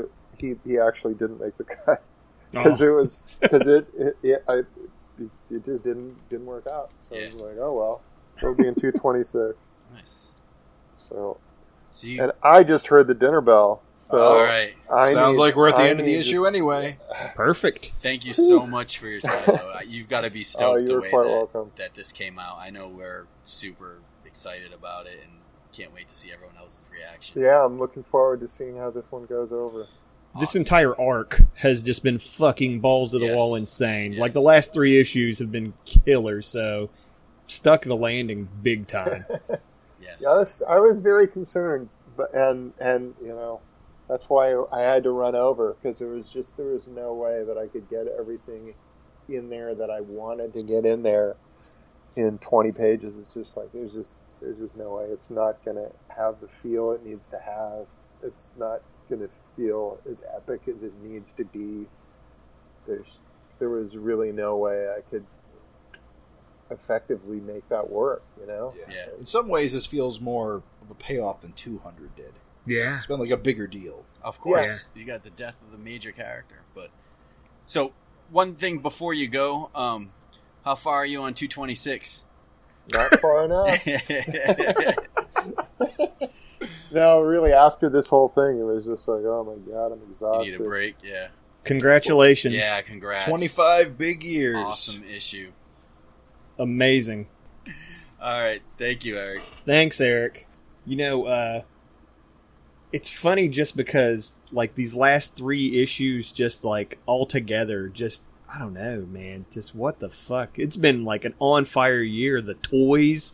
[0.50, 2.04] he, he actually didn't make the cut
[2.52, 2.88] because Oh.
[2.88, 4.54] it was because it it, it, I,
[5.20, 6.90] it it just didn't didn't work out.
[7.02, 8.02] So I was like, oh well,
[8.38, 9.56] it'll be in two twenty six.
[9.94, 10.32] Nice.
[10.98, 11.38] So
[11.94, 13.82] So you, and I just heard the dinner bell.
[13.96, 14.74] So all right.
[14.92, 16.98] I Sounds need- like we're at the I end of the need to- issue anyway.
[17.36, 17.86] Perfect.
[17.94, 19.42] Thank you so much for your time.
[19.46, 19.80] Though.
[19.88, 21.72] You've got to be oh, stoked Oh, the you're way quite that, welcome.
[21.76, 22.58] that this came out.
[22.58, 25.32] I know we're super excited about it and
[25.72, 27.42] can't wait to see everyone else's reaction.
[27.42, 29.88] Yeah, I'm looking forward to seeing how this one goes over.
[30.40, 33.36] This entire arc has just been fucking balls to the Yes.
[33.36, 34.14] wall insane.
[34.14, 34.20] Yes.
[34.22, 36.90] Like the last three issues have been killers, so
[37.46, 39.26] stuck the landing big time.
[40.24, 43.62] Yeah, I was, I was very concerned, but and and you know,
[44.10, 47.44] that's why I had to run over because there was just there was no way
[47.46, 48.76] that I could get everything
[49.30, 51.38] in there that I wanted to get in there
[52.16, 53.16] in 20 pages.
[53.18, 55.06] It's just like there's just there's just no way.
[55.06, 57.88] It's not gonna have the feel it needs to have.
[58.24, 61.88] It's not gonna feel as epic as it needs to be.
[62.88, 63.20] There's
[63.60, 65.26] there was really no way I could
[66.74, 68.22] effectively make that work.
[68.42, 68.74] You know.
[68.90, 69.06] Yeah.
[69.18, 72.34] In some ways, this feels more of a payoff than 200 did.
[72.66, 72.96] yeah.
[72.98, 74.06] It's been like a bigger deal.
[74.22, 76.62] Of course, you got the death of the major character.
[76.76, 76.90] But
[77.64, 77.94] so
[78.32, 80.12] one thing before you go, um,
[80.66, 82.24] how far are you on 226?
[82.92, 83.80] Not far enough.
[86.92, 90.08] No, really, after this whole thing, it was just like, oh my god, I'm you
[90.12, 90.52] exhausted.
[90.52, 90.96] need a break.
[91.04, 91.30] Yeah.
[91.64, 92.54] Congratulations.
[92.54, 92.82] Yeah.
[92.82, 93.26] Congrats.
[93.26, 94.58] 25 big years.
[94.58, 95.52] Awesome issue.
[96.58, 97.28] Amazing.
[98.22, 98.62] All right.
[98.78, 99.42] Thank you, Erik.
[99.66, 100.48] Thanks, Erik.
[100.86, 101.62] You know, uh,
[102.92, 108.24] it's funny just because, like, these last three issues, just like all together, just
[108.54, 109.46] I don't know, man.
[109.52, 110.60] Just what the fuck?
[110.60, 112.40] It's been like an on fire year.
[112.40, 113.34] The toys,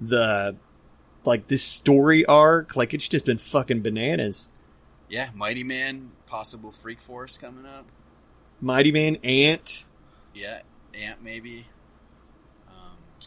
[0.00, 0.56] the
[1.24, 4.48] like this story arc, like it's just been fucking bananas.
[5.08, 7.86] Yeah, Mighty Man, possible Freak Force coming up.
[8.60, 9.84] Mighty Man, Ant.
[10.34, 10.60] Yeah,
[10.94, 11.64] Ant maybe.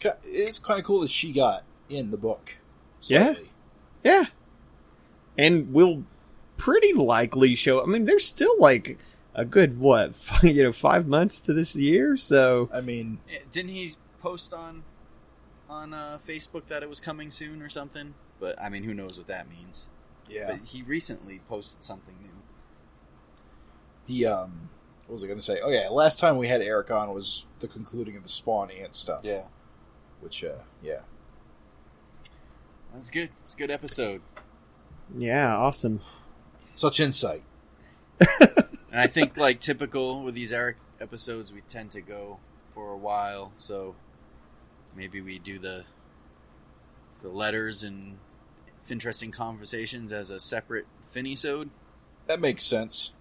[0.04, 2.56] It's kind, it's kind of cool that she got in the book.
[3.04, 3.26] Yeah.
[3.26, 3.50] slightly.
[4.04, 4.24] Yeah.
[5.38, 6.04] And will
[6.58, 7.82] pretty likely show.
[7.82, 8.98] I mean, there's still like
[9.34, 12.18] a good what, you know, five months to this year.
[12.18, 13.20] So I mean,
[13.52, 14.84] didn't he post on
[15.70, 18.14] on uh, Facebook that it was coming soon or something?
[18.40, 19.90] But I mean, who knows what that means?
[20.30, 20.52] yeah.
[20.52, 22.30] But he recently posted something new.
[24.06, 24.70] He, um,
[25.06, 25.60] what was I going to say?
[25.64, 25.90] Oh, yeah.
[25.90, 29.22] Last time we had Erik on was the concluding of the Spawn Ant stuff.
[30.24, 31.02] Which, uh, yeah.
[32.94, 33.30] that's good.
[33.42, 34.22] It's a good episode.
[35.18, 36.00] yeah, awesome.
[36.76, 37.44] Such insight.
[38.94, 42.38] And I think, like typical with these Erik episodes, we tend to go
[42.76, 43.50] for a while.
[43.54, 43.96] So
[44.96, 45.86] maybe we do the
[47.24, 48.20] the letters and
[48.90, 51.70] interesting conversations as a separate finisode.
[52.28, 53.12] That makes sense.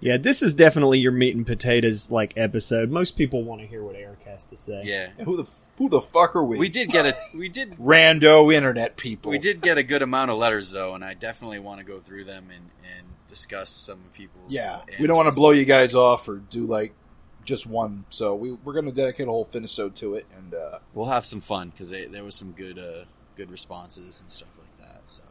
[0.00, 2.90] Yeah, this is definitely your meat and potatoes like episode.
[2.90, 4.82] Most people want to hear what Erik has to say.
[4.84, 5.50] Yeah, And who the
[5.80, 6.58] who the fuck are we?
[6.58, 9.30] we did get a we did rando internet people.
[9.30, 11.98] we did get a good amount of letters though, and I definitely want to go
[12.00, 14.52] through them and and discuss some of people's.
[14.52, 16.92] Yeah, we don't want to blow you guys off or do like
[17.46, 18.04] just one.
[18.10, 21.24] So we we're going to dedicate a whole finisode to it, and uh, We'll have
[21.24, 23.04] some fun because there was some good uh
[23.34, 25.08] good responses and stuff like that.
[25.08, 25.22] So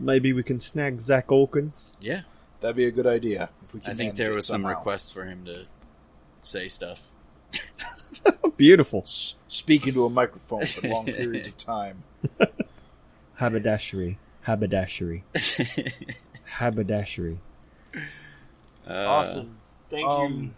[0.00, 1.98] Maybe we can snag Zach Olkins.
[2.00, 2.22] yeah,
[2.60, 3.50] that'd be a good idea.
[3.64, 4.70] If we can I think there it was some somehow.
[4.78, 5.66] requests for him to
[6.40, 7.10] say stuff.
[8.56, 9.00] Beautiful.
[9.00, 12.02] S- speak into a microphone for long periods of time.
[13.34, 14.18] Haberdashery.
[14.46, 15.22] Haberdashery.
[16.58, 17.38] Haberdashery.
[18.86, 19.44] Uh,
[19.88, 20.54] Thank Um,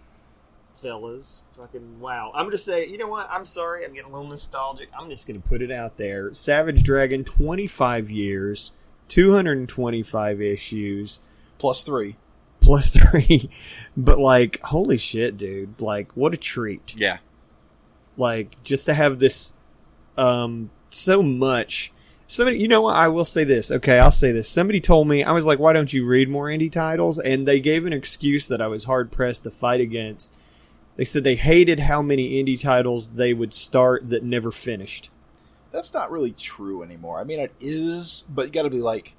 [0.75, 1.43] fellas.
[1.53, 2.33] Fucking wow.
[2.35, 3.29] I'm gonna say, you know what?
[3.31, 3.85] I'm sorry.
[3.85, 4.89] I'm getting a little nostalgic.
[4.99, 6.33] I'm just gonna put it out there.
[6.35, 8.73] Savage Dragon, 25 years,
[9.09, 11.21] 225 issues,
[11.59, 12.17] Plus three.
[12.61, 13.49] plus three.
[13.97, 15.81] But like, holy shit, dude!
[15.81, 16.95] Like, what a treat!
[16.97, 17.19] Yeah,
[18.17, 19.53] Like, just to have this,
[20.17, 21.93] um, so much.
[22.29, 22.97] Somebody, you know what?
[22.97, 23.71] I will say this.
[23.71, 24.49] Okay, I'll say this.
[24.49, 27.61] Somebody told me I was like, "Why don't you read more indie titles?" And they
[27.61, 30.35] gave an excuse that I was hard pressed to fight against.
[30.97, 35.11] They said they hated how many indie titles they would start that never finished.
[35.71, 37.21] That's not really true anymore.
[37.21, 39.15] I mean, it is, but you got to be like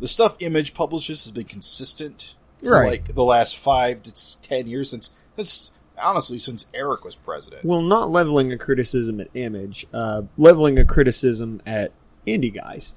[0.00, 2.88] the stuff Image publishes has been consistent for Right.
[2.88, 5.10] like the last five to ten years since.
[5.36, 5.70] Since
[6.02, 7.64] honestly, since Eric was president.
[7.64, 11.92] Well, not leveling a criticism at Image, uh, leveling a criticism at
[12.26, 12.94] indie guys.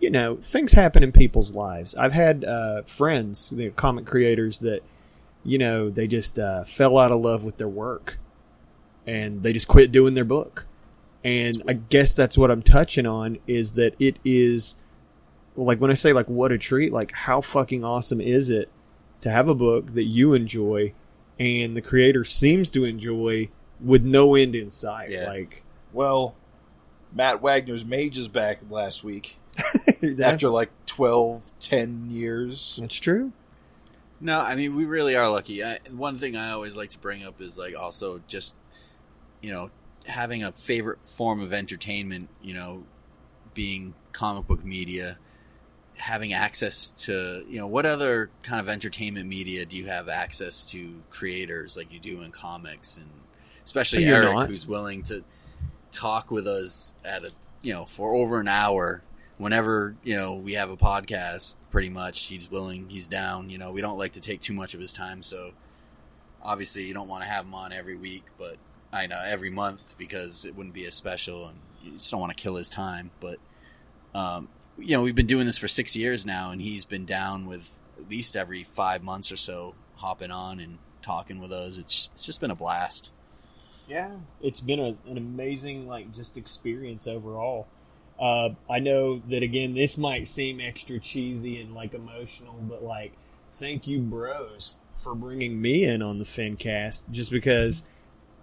[0.00, 1.94] You know, things happen in people's lives.
[1.94, 4.82] I've had uh, friends, the comic creators, that
[5.44, 8.18] you know they just uh, fell out of love with their work,
[9.06, 10.66] and they just quit doing their book.
[11.22, 14.76] And I guess that's what I'm touching on is that it is
[15.56, 18.68] like when I say like what a treat, like how fucking awesome is it
[19.22, 20.92] to have a book that you enjoy
[21.38, 23.48] and the creator seems to enjoy
[23.80, 25.10] with no end in sight.
[25.10, 25.26] Yeah.
[25.26, 25.62] Like
[25.92, 26.34] Well,
[27.12, 29.38] Matt Wagner's Mage is back last week
[30.00, 32.78] that- after like 12, 10 years.
[32.80, 33.32] that's true.
[34.20, 35.62] No, I mean we really are lucky.
[35.62, 38.56] I, one thing I always like to bring up is like also just
[39.42, 39.70] you know
[40.06, 42.28] having a favorite form of entertainment.
[42.40, 42.84] You know,
[43.52, 45.18] being comic book media,
[45.96, 50.70] having access to you know what other kind of entertainment media do you have access
[50.70, 53.08] to creators like you do in comics and
[53.64, 54.48] especially You're Erik not.
[54.48, 55.22] who's willing to
[55.92, 57.30] talk with us at a
[57.62, 59.02] you know for over an hour
[59.38, 62.26] whenever you know we have a podcast pretty much.
[62.26, 64.92] He's willing he's down you know we don't like to take too much of his
[64.92, 65.22] time.
[65.22, 65.52] So
[66.42, 68.58] obviously you don't want to have him on every week but
[68.92, 72.36] i know every month because it wouldn't be as special and you just don't want
[72.36, 73.10] to kill his time.
[73.20, 73.38] But
[74.14, 74.48] um,
[74.78, 77.82] you know we've been doing this for six years now and he's been down with
[77.98, 82.26] at least every five months or so hopping on and talking with us it's, it's
[82.26, 83.10] just been a blast
[83.86, 87.66] Yeah, it's been a, an amazing like just experience overall.
[88.18, 93.12] Uh, I know that again, this might seem extra cheesy and like emotional, but like,
[93.50, 97.84] thank you, bros, for bringing me in on the FinCast, just because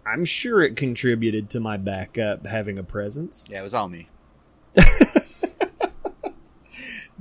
[0.05, 3.47] I'm sure it contributed to my backup having a presence.
[3.49, 4.09] yeah it was all me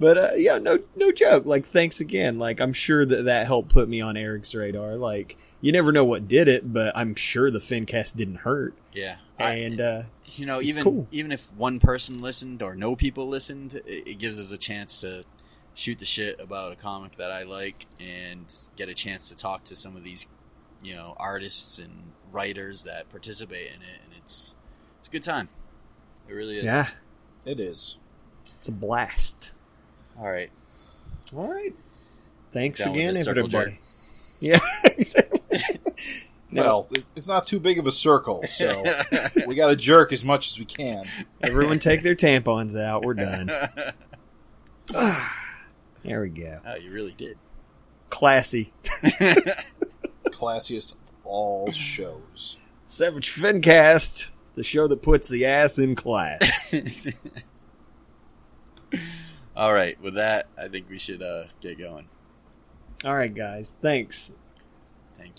[0.00, 1.44] But uh, yeah, no, no joke.
[1.46, 2.38] Like, thanks again.
[2.38, 4.94] Like, I'm sure that that helped put me on Erik's radar.
[4.96, 8.74] Like, you never know what did it, but I'm sure the FinCast didn't hurt.
[8.94, 11.06] yeah I- And uh, you know even cool.
[11.12, 15.00] even if one person listened or no people listened it, it gives us a chance
[15.02, 15.22] to
[15.74, 18.44] shoot the shit about a comic that i like and
[18.76, 20.26] get a chance to talk to some of these
[20.84, 21.90] you know artists and
[22.32, 24.54] writers that participate in it and it's
[24.98, 25.48] it's a good time
[26.28, 26.88] it really is yeah,
[27.44, 27.96] It is.
[28.58, 29.54] it's a blast.
[30.20, 30.50] All right
[31.34, 31.74] All right.
[32.52, 33.78] Thanks Down again, this circle everybody.
[34.40, 34.58] Yeah.
[36.52, 36.62] No.
[36.62, 38.82] Well, it's not too big of a circle, so
[39.46, 41.04] we got to jerk as much as we can.
[41.40, 43.04] Everyone take their tampons out.
[43.04, 43.50] We're done.
[46.02, 46.58] There we go.
[46.66, 47.36] oh you really did
[48.08, 48.72] Classy.
[50.30, 52.56] Classiest of all shows.
[52.86, 56.72] Savage Fincast, the show that puts the ass in class.
[59.56, 62.06] All right with that i think we should uh get going
[63.04, 63.76] All right, guys.
[63.80, 64.36] Thanks.
[65.14, 65.34] thank you